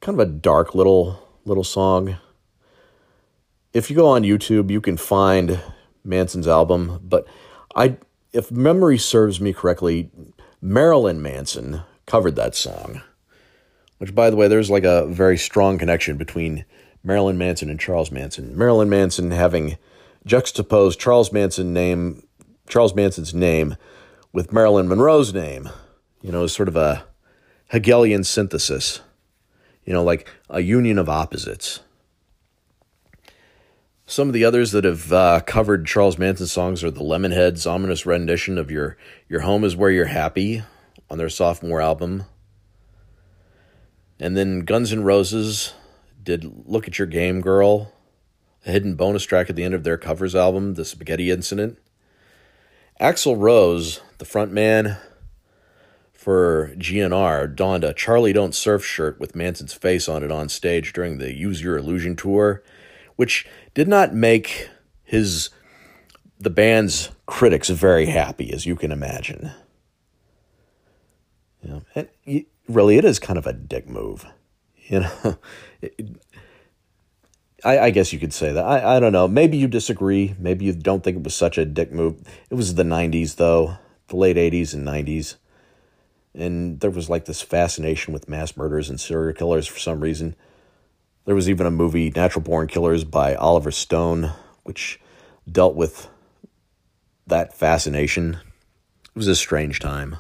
kind 0.01 0.21
of 0.21 0.29
a 0.29 0.31
dark 0.31 0.75
little 0.75 1.23
little 1.45 1.65
song. 1.65 2.17
If 3.73 3.91
you 3.91 3.97
go 3.97 4.07
on 4.07 4.23
YouTube, 4.23 4.71
you 4.71 4.81
can 4.81 4.97
find 4.97 5.61
Manson's 6.05 6.47
album, 6.47 7.01
but 7.03 7.27
I 7.75 7.97
if 8.33 8.51
memory 8.51 8.99
serves 8.99 9.41
me 9.41 9.53
correctly, 9.53 10.11
Marilyn 10.61 11.23
Manson 11.23 11.83
covered 12.07 12.37
that 12.37 12.55
song. 12.55 13.03
Which 13.99 14.15
by 14.15 14.31
the 14.31 14.37
way, 14.37 14.47
there's 14.47 14.71
like 14.71 14.85
a 14.85 15.07
very 15.07 15.37
strong 15.37 15.79
connection 15.79 16.17
between 16.17 16.65
Marilyn 17.03 17.39
Manson 17.39 17.71
and 17.71 17.81
Charles 17.81 18.11
Manson. 18.11 18.57
Marilyn 18.57 18.89
Manson 18.89 19.31
having 19.31 19.79
juxtaposed 20.27 21.01
Charles 21.01 21.33
Manson 21.33 21.73
name 21.73 22.23
Charles 22.69 22.95
Manson's 22.95 23.33
name 23.33 23.77
with 24.33 24.53
Marilyn 24.53 24.89
Monroe's 24.89 25.33
name. 25.33 25.71
You 26.21 26.33
know, 26.33 26.47
sort 26.47 26.69
of 26.69 26.77
a 26.77 27.05
Hegelian 27.69 28.25
synthesis. 28.25 29.01
You 29.85 29.93
know, 29.95 30.05
like 30.05 30.29
a 30.51 30.61
union 30.61 30.99
of 30.99 31.09
opposites. 31.09 31.81
Some 34.05 34.29
of 34.29 34.35
the 34.35 34.45
others 34.45 34.73
that 34.73 34.85
have 34.85 35.13
uh, 35.13 35.41
covered 35.41 35.87
Charles 35.87 36.19
Manson 36.19 36.47
songs 36.47 36.83
are 36.83 36.91
the 36.91 37.01
Lemonheads' 37.01 37.67
ominous 37.67 38.07
rendition 38.07 38.59
of 38.59 38.71
"Your 38.71 38.97
Your 39.29 39.41
Home 39.41 39.65
Is 39.65 39.77
Where 39.77 39.91
You're 39.91 40.07
Happy" 40.07 40.63
on 41.11 41.19
their 41.19 41.29
sophomore 41.29 41.81
album, 41.81 42.25
and 44.19 44.37
then 44.37 44.61
Guns 44.61 44.93
N' 44.93 45.05
Roses 45.05 45.75
did 46.29 46.67
Look 46.67 46.87
at 46.87 46.99
Your 46.99 47.07
Game 47.07 47.41
Girl, 47.41 47.91
a 48.67 48.71
hidden 48.71 48.97
bonus 48.97 49.25
track 49.25 49.49
at 49.49 49.57
the 49.57 49.65
end 49.65 49.73
of 49.73 49.83
their 49.83 49.97
covers 49.97 50.35
album, 50.35 50.75
The 50.75 50.85
Spaghetti 50.85 51.31
Incident. 51.31 51.79
Axl 53.01 53.35
Rose, 53.41 54.03
the 54.19 54.27
frontman 54.27 54.99
for 56.13 56.75
GNR, 56.77 57.57
donned 57.57 57.83
a 57.83 57.95
Charlie 57.95 58.35
Don't 58.35 58.55
Surf 58.55 58.85
shirt 58.85 59.19
with 59.19 59.35
Manson's 59.35 59.73
face 59.73 60.07
on 60.07 60.23
it 60.23 60.31
on 60.31 60.51
stage 60.51 60.93
during 60.93 61.17
the 61.17 61.35
Use 61.35 61.63
Your 61.63 61.79
Illusion 61.79 62.15
tour, 62.15 62.63
which 63.17 63.47
did 63.73 63.89
not 63.89 64.13
make 64.13 64.69
his 65.05 65.49
the 66.39 66.51
band's 66.51 67.11
critics 67.25 67.71
very 67.71 68.05
happy, 68.05 68.53
as 68.53 68.67
you 68.67 68.77
can 68.77 68.93
imagine. 68.93 69.51
Know, 71.63 71.83
and 71.95 72.09
really, 72.69 72.99
it 72.99 73.07
is 73.07 73.19
kind 73.19 73.39
of 73.39 73.47
a 73.47 73.55
dick 73.55 73.89
move. 73.89 74.27
You 74.89 75.01
know, 75.01 75.39
I, 77.65 77.79
I, 77.79 77.91
guess 77.91 78.13
you 78.13 78.19
could 78.19 78.33
say 78.33 78.53
that. 78.53 78.65
I, 78.65 78.97
I 78.97 79.01
don't 79.01 79.13
know. 79.13 79.29
Maybe 79.29 79.59
you 79.59 79.69
disagree. 79.69 80.35
Maybe 80.39 80.65
you 80.65 80.73
don't 80.73 81.05
think 81.05 81.19
it 81.19 81.25
was 81.25 81.35
such 81.35 81.59
a 81.59 81.65
dick 81.65 81.93
move. 81.93 82.23
It 82.51 82.55
was 82.55 82.75
the 82.75 82.85
90s, 82.85 83.37
though, 83.37 83.77
the 84.09 84.17
late 84.17 84.37
80s 84.37 84.73
and 84.73 84.87
90s. 84.87 85.37
And 86.35 86.81
there 86.81 86.91
was 86.91 87.11
like 87.11 87.27
this 87.27 87.43
fascination 87.43 88.15
with 88.15 88.29
mass 88.29 88.57
murders 88.57 88.89
and 88.89 88.99
serial 88.99 89.35
killers 89.35 89.67
for 89.67 89.79
some 89.79 90.01
reason. 90.01 90.37
There 91.27 91.35
was 91.35 91.51
even 91.51 91.67
a 91.67 91.71
movie, 91.71 92.11
Natural 92.11 92.43
Born 92.43 92.69
Killers, 92.69 93.05
by 93.05 93.35
Oliver 93.35 93.71
Stone, 93.71 94.33
which 94.63 95.01
dealt 95.51 95.75
with 95.75 96.09
that 97.27 97.53
fascination. 97.53 98.39
It 99.05 99.17
was 99.17 99.29
a 99.29 99.37
strange 99.37 99.81
time. 99.81 100.17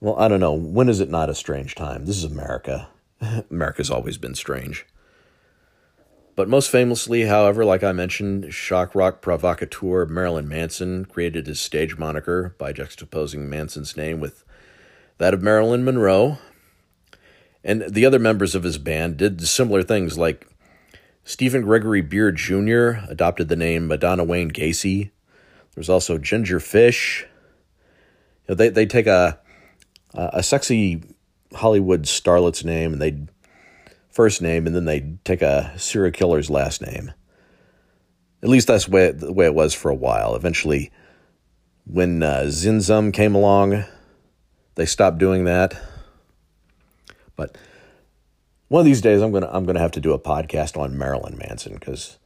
Well, 0.00 0.16
I 0.18 0.28
don't 0.28 0.40
know. 0.40 0.52
When 0.52 0.88
is 0.88 1.00
it 1.00 1.08
not 1.10 1.30
a 1.30 1.34
strange 1.34 1.74
time? 1.74 2.04
This 2.04 2.18
is 2.18 2.24
America. 2.24 2.88
America's 3.50 3.90
always 3.90 4.18
been 4.18 4.34
strange. 4.34 4.86
But 6.36 6.48
most 6.48 6.68
famously, 6.70 7.22
however, 7.22 7.64
like 7.64 7.84
I 7.84 7.92
mentioned, 7.92 8.52
shock 8.52 8.94
rock 8.94 9.20
provocateur 9.20 10.04
Marilyn 10.06 10.48
Manson 10.48 11.04
created 11.04 11.46
his 11.46 11.60
stage 11.60 11.96
moniker 11.96 12.56
by 12.58 12.72
juxtaposing 12.72 13.46
Manson's 13.46 13.96
name 13.96 14.18
with 14.18 14.44
that 15.18 15.32
of 15.32 15.42
Marilyn 15.42 15.84
Monroe. 15.84 16.38
And 17.62 17.82
the 17.88 18.04
other 18.04 18.18
members 18.18 18.54
of 18.54 18.64
his 18.64 18.78
band 18.78 19.16
did 19.16 19.46
similar 19.46 19.84
things, 19.84 20.18
like 20.18 20.48
Stephen 21.22 21.62
Gregory 21.62 22.02
Beard 22.02 22.36
Jr. 22.36 23.04
adopted 23.08 23.48
the 23.48 23.56
name 23.56 23.86
Madonna 23.86 24.24
Wayne 24.24 24.50
Gacy. 24.50 25.10
There's 25.74 25.88
also 25.88 26.18
Ginger 26.18 26.60
Fish. 26.60 27.26
You 28.48 28.52
know, 28.52 28.54
they 28.56 28.68
they 28.68 28.86
take 28.86 29.06
a 29.06 29.38
a 30.14 30.42
sexy 30.42 31.02
Hollywood 31.54 32.06
starlet's 32.06 32.64
name 32.64 32.92
and 32.92 33.02
they'd 33.02 33.28
first 34.10 34.40
name 34.40 34.66
and 34.66 34.74
then 34.74 34.84
they'd 34.84 35.24
take 35.24 35.42
a 35.42 35.72
serial 35.76 36.12
killer's 36.12 36.50
last 36.50 36.80
name. 36.80 37.12
At 38.42 38.48
least 38.48 38.66
that's 38.68 38.84
the 38.84 38.90
way 38.90 39.06
it, 39.06 39.20
the 39.20 39.32
way 39.32 39.46
it 39.46 39.54
was 39.54 39.74
for 39.74 39.90
a 39.90 39.94
while. 39.94 40.36
Eventually, 40.36 40.90
when 41.86 42.22
uh, 42.22 42.50
Zim 42.50 42.80
Zum 42.80 43.10
came 43.10 43.34
along, 43.34 43.84
they 44.74 44.86
stopped 44.86 45.18
doing 45.18 45.44
that. 45.44 45.80
But 47.36 47.56
one 48.68 48.80
of 48.80 48.86
these 48.86 49.00
days, 49.00 49.22
I'm 49.22 49.32
gonna 49.32 49.48
I'm 49.50 49.64
gonna 49.64 49.80
have 49.80 49.92
to 49.92 50.00
do 50.00 50.12
a 50.12 50.18
podcast 50.18 50.78
on 50.78 50.98
Marilyn 50.98 51.38
Manson 51.38 51.74
because, 51.74 52.18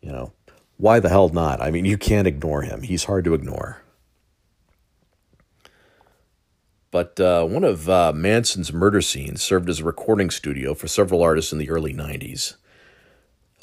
you 0.00 0.10
know, 0.10 0.32
why 0.76 0.98
the 0.98 1.08
hell 1.08 1.28
not? 1.28 1.60
I 1.60 1.70
mean, 1.70 1.84
you 1.84 1.98
can't 1.98 2.26
ignore 2.26 2.62
him. 2.62 2.82
He's 2.82 3.04
hard 3.04 3.24
to 3.24 3.34
ignore. 3.34 3.81
But 6.92 7.18
uh, 7.18 7.44
one 7.46 7.64
of 7.64 7.88
uh, 7.88 8.12
Manson's 8.14 8.72
murder 8.72 9.00
scenes 9.00 9.42
served 9.42 9.68
as 9.70 9.80
a 9.80 9.84
recording 9.84 10.30
studio 10.30 10.74
for 10.74 10.86
several 10.86 11.22
artists 11.22 11.50
in 11.50 11.58
the 11.58 11.70
early 11.70 11.94
90s. 11.94 12.54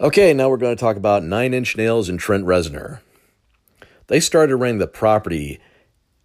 Okay, 0.02 0.34
now 0.34 0.50
we're 0.50 0.58
going 0.58 0.76
to 0.76 0.80
talk 0.80 0.98
about 0.98 1.24
Nine 1.24 1.54
Inch 1.54 1.78
Nails 1.78 2.10
and 2.10 2.20
Trent 2.20 2.44
Reznor. 2.44 3.02
They 4.08 4.20
started 4.20 4.56
renting 4.56 4.80
the 4.80 4.88
property 4.88 5.60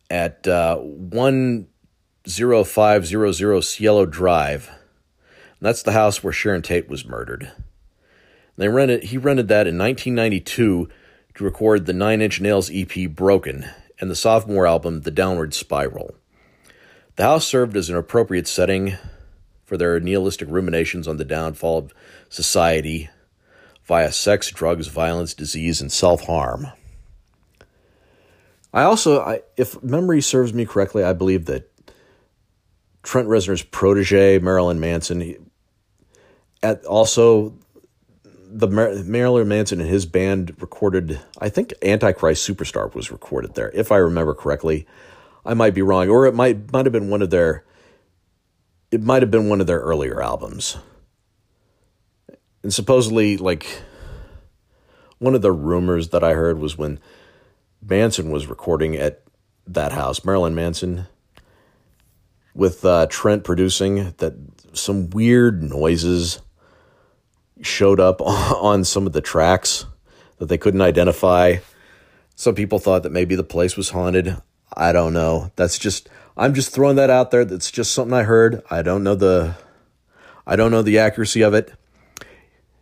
at 0.08 0.48
uh, 0.48 0.76
10500 0.76 3.62
Cielo 3.62 4.06
Drive. 4.06 4.70
That's 5.60 5.82
the 5.82 5.92
house 5.92 6.24
where 6.24 6.32
Sharon 6.32 6.62
Tate 6.62 6.88
was 6.88 7.04
murdered. 7.04 7.52
They 8.56 8.68
rented, 8.68 9.02
he 9.04 9.18
rented 9.18 9.48
that 9.48 9.66
in 9.66 9.76
1992 9.76 10.88
to 11.34 11.44
record 11.44 11.84
the 11.84 11.92
Nine 11.92 12.22
Inch 12.22 12.40
Nails 12.40 12.70
EP 12.72 13.10
Broken 13.10 13.66
and 14.00 14.10
the 14.10 14.16
sophomore 14.16 14.66
album 14.66 15.02
The 15.02 15.10
Downward 15.10 15.52
Spiral. 15.52 16.14
The 17.16 17.22
house 17.22 17.46
served 17.46 17.77
as 17.77 17.88
an 17.88 17.96
appropriate 17.96 18.48
setting 18.48 18.96
for 19.64 19.77
their 19.77 20.00
nihilistic 20.00 20.48
ruminations 20.50 21.07
on 21.07 21.16
the 21.16 21.24
downfall 21.24 21.79
of 21.79 21.94
society 22.29 23.09
via 23.85 24.11
sex, 24.11 24.50
drugs, 24.50 24.88
violence, 24.88 25.35
disease, 25.35 25.81
and 25.81 25.92
self 25.92 26.22
harm. 26.22 26.68
I 28.72 28.83
also, 28.83 29.20
I, 29.20 29.42
if 29.57 29.81
memory 29.83 30.20
serves 30.20 30.53
me 30.53 30.66
correctly, 30.66 31.05
I 31.05 31.12
believe 31.12 31.44
that 31.46 31.70
Trent 33.05 33.29
Reznor's 33.29 33.62
protege, 33.62 34.40
Marilyn 34.40 34.81
Manson, 34.81 35.20
he, 35.20 35.37
at 36.62 36.85
also 36.85 37.55
the 38.24 38.66
Mar- 38.66 38.94
Marilyn 39.05 39.46
Manson 39.46 39.81
and 39.81 39.88
his 39.88 40.07
band 40.07 40.57
recorded, 40.61 41.20
I 41.38 41.48
think 41.48 41.74
Antichrist 41.83 42.48
Superstar 42.48 42.92
was 42.92 43.12
recorded 43.12 43.55
there, 43.55 43.70
if 43.72 43.92
I 43.92 43.98
remember 43.98 44.35
correctly. 44.35 44.87
I 45.44 45.54
might 45.54 45.74
be 45.74 45.83
wrong, 45.83 46.09
or 46.09 46.26
it 46.26 46.35
might 46.35 46.72
might 46.72 46.87
have 46.87 46.92
been 46.92 47.11
one 47.11 47.22
of 47.22 47.30
their 47.30 47.64
it 48.90 49.02
might 49.02 49.22
have 49.22 49.30
been 49.30 49.48
one 49.48 49.61
of 49.61 49.66
their 49.66 49.80
earlier 49.80 50.22
albums. 50.22 50.76
And 52.62 52.72
supposedly, 52.72 53.37
like 53.37 53.66
one 55.18 55.35
of 55.35 55.42
the 55.42 55.52
rumors 55.52 56.11
that 56.11 56.24
I 56.24 56.35
heard 56.35 56.59
was 56.59 56.78
when 56.78 57.00
Manson 57.83 58.30
was 58.30 58.46
recording 58.46 58.96
at 58.96 59.22
that 59.66 59.92
house, 59.92 60.24
Marilyn 60.24 60.54
Manson, 60.54 61.07
with 62.54 62.85
uh, 62.85 63.07
Trent 63.11 63.44
producing, 63.44 64.14
that 64.18 64.35
some 64.72 65.11
weird 65.11 65.62
noises 65.62 66.40
showed 67.61 68.00
up 68.00 68.20
on 68.22 68.85
some 68.85 69.07
of 69.07 69.12
the 69.12 69.20
tracks 69.20 69.87
that 70.38 70.46
they 70.46 70.59
couldn't 70.59 70.83
identify. 70.83 71.57
Some 72.35 72.54
people 72.54 72.78
thought 72.78 73.02
that 73.02 73.12
maybe 73.12 73.35
the 73.35 73.44
place 73.44 73.76
was 73.76 73.90
haunted. 73.90 74.37
I 74.74 74.92
don't 74.92 75.12
know. 75.12 75.52
That's 75.56 75.78
just 75.78 76.08
I'm 76.37 76.54
just 76.54 76.72
throwing 76.72 76.96
that 76.96 77.10
out 77.10 77.30
there. 77.30 77.44
That's 77.44 77.70
just 77.70 77.92
something 77.92 78.12
I 78.12 78.24
heard. 78.24 78.62
I 78.70 78.82
don't 78.82 79.04
know 79.04 79.14
the 79.14 79.56
I 80.46 80.56
don't 80.56 80.70
know 80.70 80.82
the 80.82 80.98
accuracy 80.98 81.42
of 81.42 81.54
it. 81.54 81.72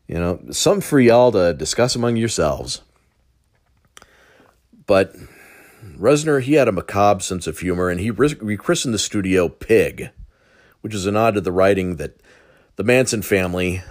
You 0.07 0.17
know, 0.17 0.41
something 0.51 0.83
for 0.83 1.01
y'all 1.01 1.33
to 1.33 1.55
discuss 1.55 1.95
among 1.95 2.17
yourselves. 2.17 2.83
But 4.87 5.15
Reznor, 5.97 6.43
he 6.43 6.55
had 6.55 6.69
a 6.69 6.73
macabre 6.73 7.23
sense 7.23 7.47
of 7.47 7.59
humor, 7.59 7.89
and 7.89 8.01
he 8.01 8.11
rechristened 8.11 8.93
the 8.93 8.99
studio 8.99 9.49
Pig, 9.49 10.11
which 10.81 10.95
is 10.95 11.07
a 11.07 11.13
nod 11.13 11.35
to 11.35 11.41
the 11.41 11.53
writing 11.53 11.97
that 11.97 12.21
the 12.77 12.85
Manson 12.85 13.23
family 13.23 13.83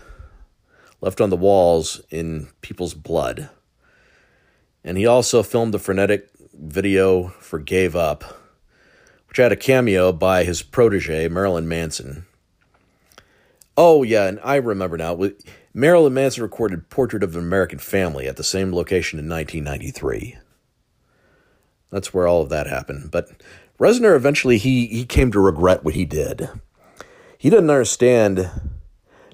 left 1.00 1.22
on 1.22 1.30
the 1.30 1.38
walls 1.38 2.02
in 2.10 2.50
people's 2.62 2.94
blood. 2.94 3.50
And 4.84 4.98
he 4.98 5.06
also 5.06 5.44
filmed 5.44 5.74
the 5.74 5.80
frenetic 5.80 6.31
video 6.62 7.30
for 7.40 7.60
Gave 7.60 7.96
Up, 7.96 8.24
which 9.28 9.38
had 9.38 9.52
a 9.52 9.58
cameo 9.58 10.12
by 10.12 10.44
his 10.44 10.62
protege, 10.62 11.28
Marilyn 11.28 11.68
Manson. 11.68 12.26
Oh, 13.76 14.04
yeah, 14.04 14.28
and 14.28 14.40
I 14.44 14.56
remember 14.58 14.98
now. 14.98 15.20
Marilyn 15.74 16.14
Manson 16.14 16.44
recorded 16.44 16.90
Portrait 16.90 17.24
of 17.24 17.36
an 17.36 17.42
American 17.42 17.80
Family 17.80 18.28
at 18.28 18.38
the 18.38 18.44
same 18.44 18.74
location 18.74 19.18
in 19.18 19.28
1993. 19.28 20.38
That's 21.90 22.14
where 22.14 22.28
all 22.28 22.42
of 22.42 22.50
that 22.50 22.68
happened. 22.68 23.10
But 23.12 23.30
Reznor 23.80 24.16
eventually 24.16 24.58
he 24.58 24.88
he 24.88 25.06
came 25.06 25.32
to 25.32 25.40
regret 25.40 25.84
what 25.84 25.96
he 25.96 26.06
did. 26.06 26.50
He 27.38 27.50
didn't 27.50 27.70
understand 27.70 28.50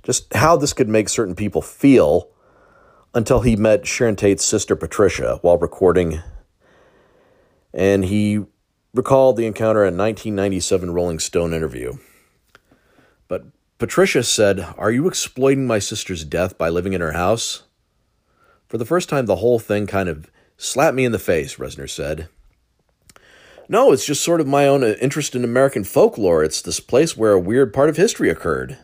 just 0.03 0.33
how 0.33 0.55
this 0.55 0.73
could 0.73 0.87
make 0.87 1.09
certain 1.09 1.35
people 1.35 1.61
feel 1.61 2.29
until 3.13 3.41
he 3.41 3.55
met 3.55 3.85
Sharon 3.85 4.15
Tate's 4.15 4.45
sister 4.45 4.75
Patricia 4.75 5.39
while 5.41 5.57
recording 5.57 6.21
and 7.77 8.05
he 8.05 8.43
recalled 8.95 9.37
the 9.37 9.45
encounter 9.45 9.83
in 9.83 9.93
a 9.93 9.97
1997 9.97 10.91
Rolling 10.91 11.19
Stone 11.19 11.53
interview. 11.53 11.93
But 13.27 13.45
Patricia 13.77 14.23
said, 14.23 14.73
Are 14.77 14.91
you 14.91 15.07
exploiting 15.07 15.67
my 15.67 15.77
sister's 15.77 16.25
death 16.25 16.57
by 16.57 16.69
living 16.69 16.93
in 16.93 17.01
her 17.01 17.11
house? 17.11 17.63
For 18.67 18.79
the 18.79 18.85
first 18.85 19.07
time, 19.07 19.27
the 19.27 19.37
whole 19.37 19.59
thing 19.59 19.85
kind 19.85 20.09
of 20.09 20.31
slapped 20.57 20.95
me 20.95 21.05
in 21.05 21.11
the 21.11 21.19
face, 21.19 21.57
Reznor 21.57 21.87
said. 21.87 22.27
No, 23.69 23.91
it's 23.91 24.05
just 24.05 24.23
sort 24.23 24.41
of 24.41 24.47
my 24.47 24.67
own 24.67 24.83
uh, 24.83 24.95
interest 24.99 25.35
in 25.35 25.43
American 25.43 25.83
folklore. 25.83 26.43
It's 26.43 26.61
this 26.61 26.79
place 26.79 27.15
where 27.15 27.33
a 27.33 27.39
weird 27.39 27.73
part 27.73 27.89
of 27.89 27.97
history 27.97 28.29
occurred. 28.29 28.79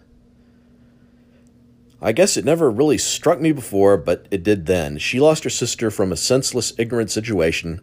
I 1.99 2.11
guess 2.11 2.37
it 2.37 2.45
never 2.45 2.69
really 2.69 2.97
struck 2.99 3.39
me 3.39 3.53
before, 3.53 3.97
but 3.97 4.27
it 4.29 4.43
did 4.43 4.67
then. 4.67 4.99
She 4.99 5.19
lost 5.19 5.45
her 5.45 5.49
sister 5.49 5.89
from 5.89 6.11
a 6.11 6.17
senseless, 6.17 6.73
ignorant 6.77 7.09
situation 7.09 7.81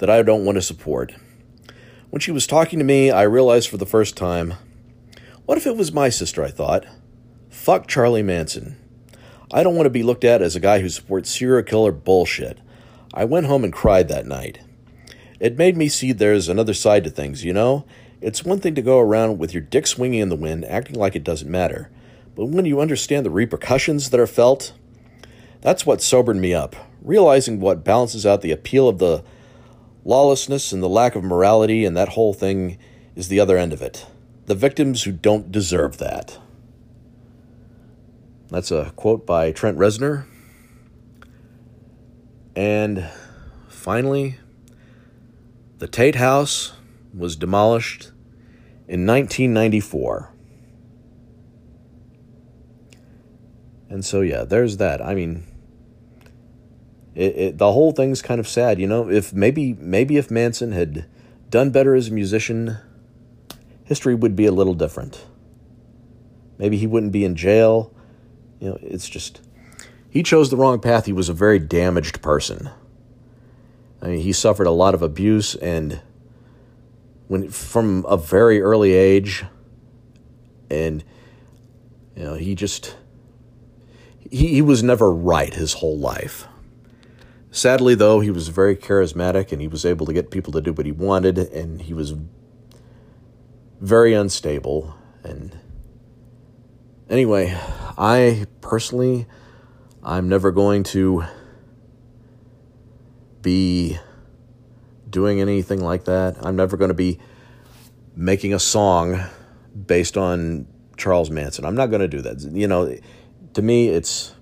that 0.00 0.10
I 0.10 0.22
don't 0.22 0.44
want 0.44 0.56
to 0.56 0.62
support. 0.62 1.14
When 2.10 2.20
she 2.20 2.32
was 2.32 2.46
talking 2.46 2.78
to 2.80 2.84
me, 2.84 3.10
I 3.10 3.22
realized 3.22 3.68
for 3.68 3.76
the 3.76 3.86
first 3.86 4.16
time 4.16 4.54
what 5.46 5.58
if 5.58 5.66
it 5.66 5.76
was 5.76 5.92
my 5.92 6.08
sister? 6.08 6.44
I 6.44 6.50
thought. 6.50 6.86
Fuck 7.48 7.86
Charlie 7.86 8.22
Manson. 8.22 8.76
I 9.52 9.62
don't 9.62 9.74
want 9.74 9.86
to 9.86 9.90
be 9.90 10.02
looked 10.02 10.24
at 10.24 10.42
as 10.42 10.54
a 10.54 10.60
guy 10.60 10.80
who 10.80 10.88
supports 10.88 11.30
serial 11.30 11.62
killer 11.62 11.92
bullshit. 11.92 12.58
I 13.12 13.24
went 13.24 13.46
home 13.46 13.64
and 13.64 13.72
cried 13.72 14.08
that 14.08 14.26
night. 14.26 14.60
It 15.40 15.58
made 15.58 15.76
me 15.76 15.88
see 15.88 16.12
there's 16.12 16.48
another 16.48 16.74
side 16.74 17.04
to 17.04 17.10
things, 17.10 17.44
you 17.44 17.52
know? 17.52 17.84
It's 18.20 18.44
one 18.44 18.60
thing 18.60 18.74
to 18.76 18.82
go 18.82 19.00
around 19.00 19.38
with 19.38 19.52
your 19.52 19.62
dick 19.62 19.86
swinging 19.86 20.20
in 20.20 20.28
the 20.28 20.36
wind, 20.36 20.64
acting 20.66 20.96
like 20.96 21.16
it 21.16 21.24
doesn't 21.24 21.50
matter. 21.50 21.90
But 22.36 22.46
when 22.46 22.64
you 22.64 22.80
understand 22.80 23.26
the 23.26 23.30
repercussions 23.30 24.10
that 24.10 24.20
are 24.20 24.26
felt, 24.26 24.72
that's 25.62 25.84
what 25.84 26.00
sobered 26.00 26.36
me 26.36 26.54
up. 26.54 26.76
Realizing 27.02 27.58
what 27.58 27.84
balances 27.84 28.24
out 28.24 28.42
the 28.42 28.52
appeal 28.52 28.88
of 28.88 28.98
the 28.98 29.24
Lawlessness 30.04 30.72
and 30.72 30.82
the 30.82 30.88
lack 30.88 31.14
of 31.14 31.22
morality 31.22 31.84
and 31.84 31.96
that 31.96 32.10
whole 32.10 32.32
thing 32.32 32.78
is 33.14 33.28
the 33.28 33.40
other 33.40 33.58
end 33.58 33.72
of 33.72 33.82
it. 33.82 34.06
The 34.46 34.54
victims 34.54 35.02
who 35.02 35.12
don't 35.12 35.52
deserve 35.52 35.98
that. 35.98 36.38
That's 38.48 38.70
a 38.70 38.92
quote 38.96 39.26
by 39.26 39.52
Trent 39.52 39.78
Reznor. 39.78 40.26
And 42.56 43.08
finally, 43.68 44.38
the 45.78 45.86
Tate 45.86 46.16
House 46.16 46.72
was 47.16 47.36
demolished 47.36 48.10
in 48.88 49.06
1994. 49.06 50.32
And 53.88 54.04
so, 54.04 54.20
yeah, 54.20 54.44
there's 54.44 54.76
that. 54.78 55.00
I 55.00 55.14
mean, 55.14 55.46
it, 57.20 57.36
it, 57.36 57.58
the 57.58 57.72
whole 57.72 57.92
thing's 57.92 58.22
kind 58.22 58.40
of 58.40 58.48
sad, 58.48 58.80
you 58.80 58.86
know. 58.86 59.10
If 59.10 59.34
maybe 59.34 59.74
maybe 59.74 60.16
if 60.16 60.30
Manson 60.30 60.72
had 60.72 61.04
done 61.50 61.70
better 61.70 61.94
as 61.94 62.08
a 62.08 62.12
musician, 62.12 62.78
history 63.84 64.14
would 64.14 64.34
be 64.34 64.46
a 64.46 64.52
little 64.52 64.72
different. 64.72 65.26
Maybe 66.56 66.78
he 66.78 66.86
wouldn't 66.86 67.12
be 67.12 67.24
in 67.26 67.36
jail. 67.36 67.94
You 68.58 68.70
know, 68.70 68.78
it's 68.80 69.08
just 69.08 69.42
he 70.08 70.22
chose 70.22 70.48
the 70.48 70.56
wrong 70.56 70.80
path. 70.80 71.04
He 71.04 71.12
was 71.12 71.28
a 71.28 71.34
very 71.34 71.58
damaged 71.58 72.22
person. 72.22 72.70
I 74.00 74.06
mean, 74.06 74.20
he 74.20 74.32
suffered 74.32 74.66
a 74.66 74.70
lot 74.70 74.94
of 74.94 75.02
abuse 75.02 75.54
and 75.56 76.00
when 77.28 77.50
from 77.50 78.06
a 78.08 78.16
very 78.16 78.62
early 78.62 78.92
age 78.92 79.44
and 80.70 81.04
you 82.16 82.24
know 82.24 82.34
he 82.34 82.54
just 82.54 82.96
he, 84.30 84.54
he 84.54 84.62
was 84.62 84.82
never 84.82 85.12
right 85.12 85.52
his 85.52 85.74
whole 85.74 85.98
life. 85.98 86.46
Sadly, 87.50 87.94
though, 87.96 88.20
he 88.20 88.30
was 88.30 88.48
very 88.48 88.76
charismatic 88.76 89.50
and 89.50 89.60
he 89.60 89.66
was 89.66 89.84
able 89.84 90.06
to 90.06 90.12
get 90.12 90.30
people 90.30 90.52
to 90.52 90.60
do 90.60 90.72
what 90.72 90.86
he 90.86 90.92
wanted, 90.92 91.36
and 91.38 91.82
he 91.82 91.92
was 91.92 92.14
very 93.80 94.14
unstable. 94.14 94.94
And 95.24 95.58
anyway, 97.08 97.58
I 97.98 98.46
personally, 98.60 99.26
I'm 100.02 100.28
never 100.28 100.52
going 100.52 100.84
to 100.84 101.24
be 103.42 103.98
doing 105.08 105.40
anything 105.40 105.82
like 105.82 106.04
that. 106.04 106.36
I'm 106.46 106.54
never 106.54 106.76
going 106.76 106.88
to 106.88 106.94
be 106.94 107.18
making 108.14 108.54
a 108.54 108.60
song 108.60 109.24
based 109.86 110.16
on 110.16 110.66
Charles 110.96 111.30
Manson. 111.30 111.64
I'm 111.64 111.74
not 111.74 111.86
going 111.86 112.00
to 112.00 112.08
do 112.08 112.20
that. 112.22 112.40
You 112.42 112.68
know, 112.68 112.96
to 113.54 113.62
me, 113.62 113.88
it's 113.88 114.34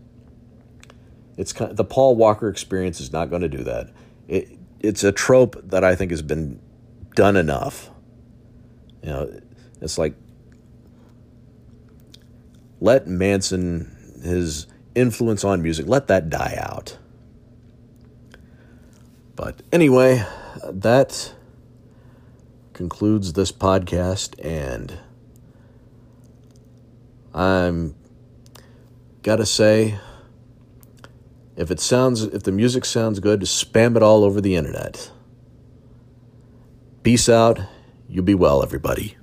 it's 1.38 1.53
kind 1.53 1.70
of, 1.70 1.77
the 1.77 1.85
Paul 1.85 2.16
Walker 2.16 2.48
experience 2.48 3.01
is 3.01 3.12
not 3.12 3.31
going 3.31 3.42
to 3.42 3.48
do 3.48 3.62
that. 3.64 3.90
It 4.27 4.59
it's 4.81 5.03
a 5.03 5.12
trope 5.12 5.57
that 5.70 5.83
I 5.83 5.94
think 5.94 6.11
has 6.11 6.22
been 6.22 6.61
done 7.14 7.37
enough. 7.37 7.90
You 9.03 9.09
know, 9.09 9.40
it's 9.81 9.96
like 9.96 10.14
let 12.81 13.07
Manson 13.07 14.20
his 14.22 14.66
influence 14.94 15.44
on 15.44 15.62
music 15.62 15.87
let 15.87 16.09
that 16.09 16.29
die 16.29 16.59
out. 16.61 16.98
But 19.37 19.62
anyway, 19.72 20.27
that 20.64 21.35
concludes 22.72 23.35
this 23.35 23.53
podcast 23.53 24.35
and 24.44 24.98
I'm 27.33 27.94
gotta 29.22 29.46
say 29.46 29.98
if 31.59 31.73
it 31.73 31.81
sounds 31.81 32.23
if 32.23 32.44
the 32.44 32.53
music 32.53 32.85
sounds 32.87 33.21
good, 33.21 33.40
spam 33.42 33.97
it 33.97 34.03
all 34.03 34.25
over 34.25 34.40
the 34.40 34.55
internet. 34.55 35.11
Peace 37.03 37.29
out. 37.29 37.61
You 38.09 38.23
be 38.23 38.35
well, 38.35 38.62
everybody. 38.62 39.17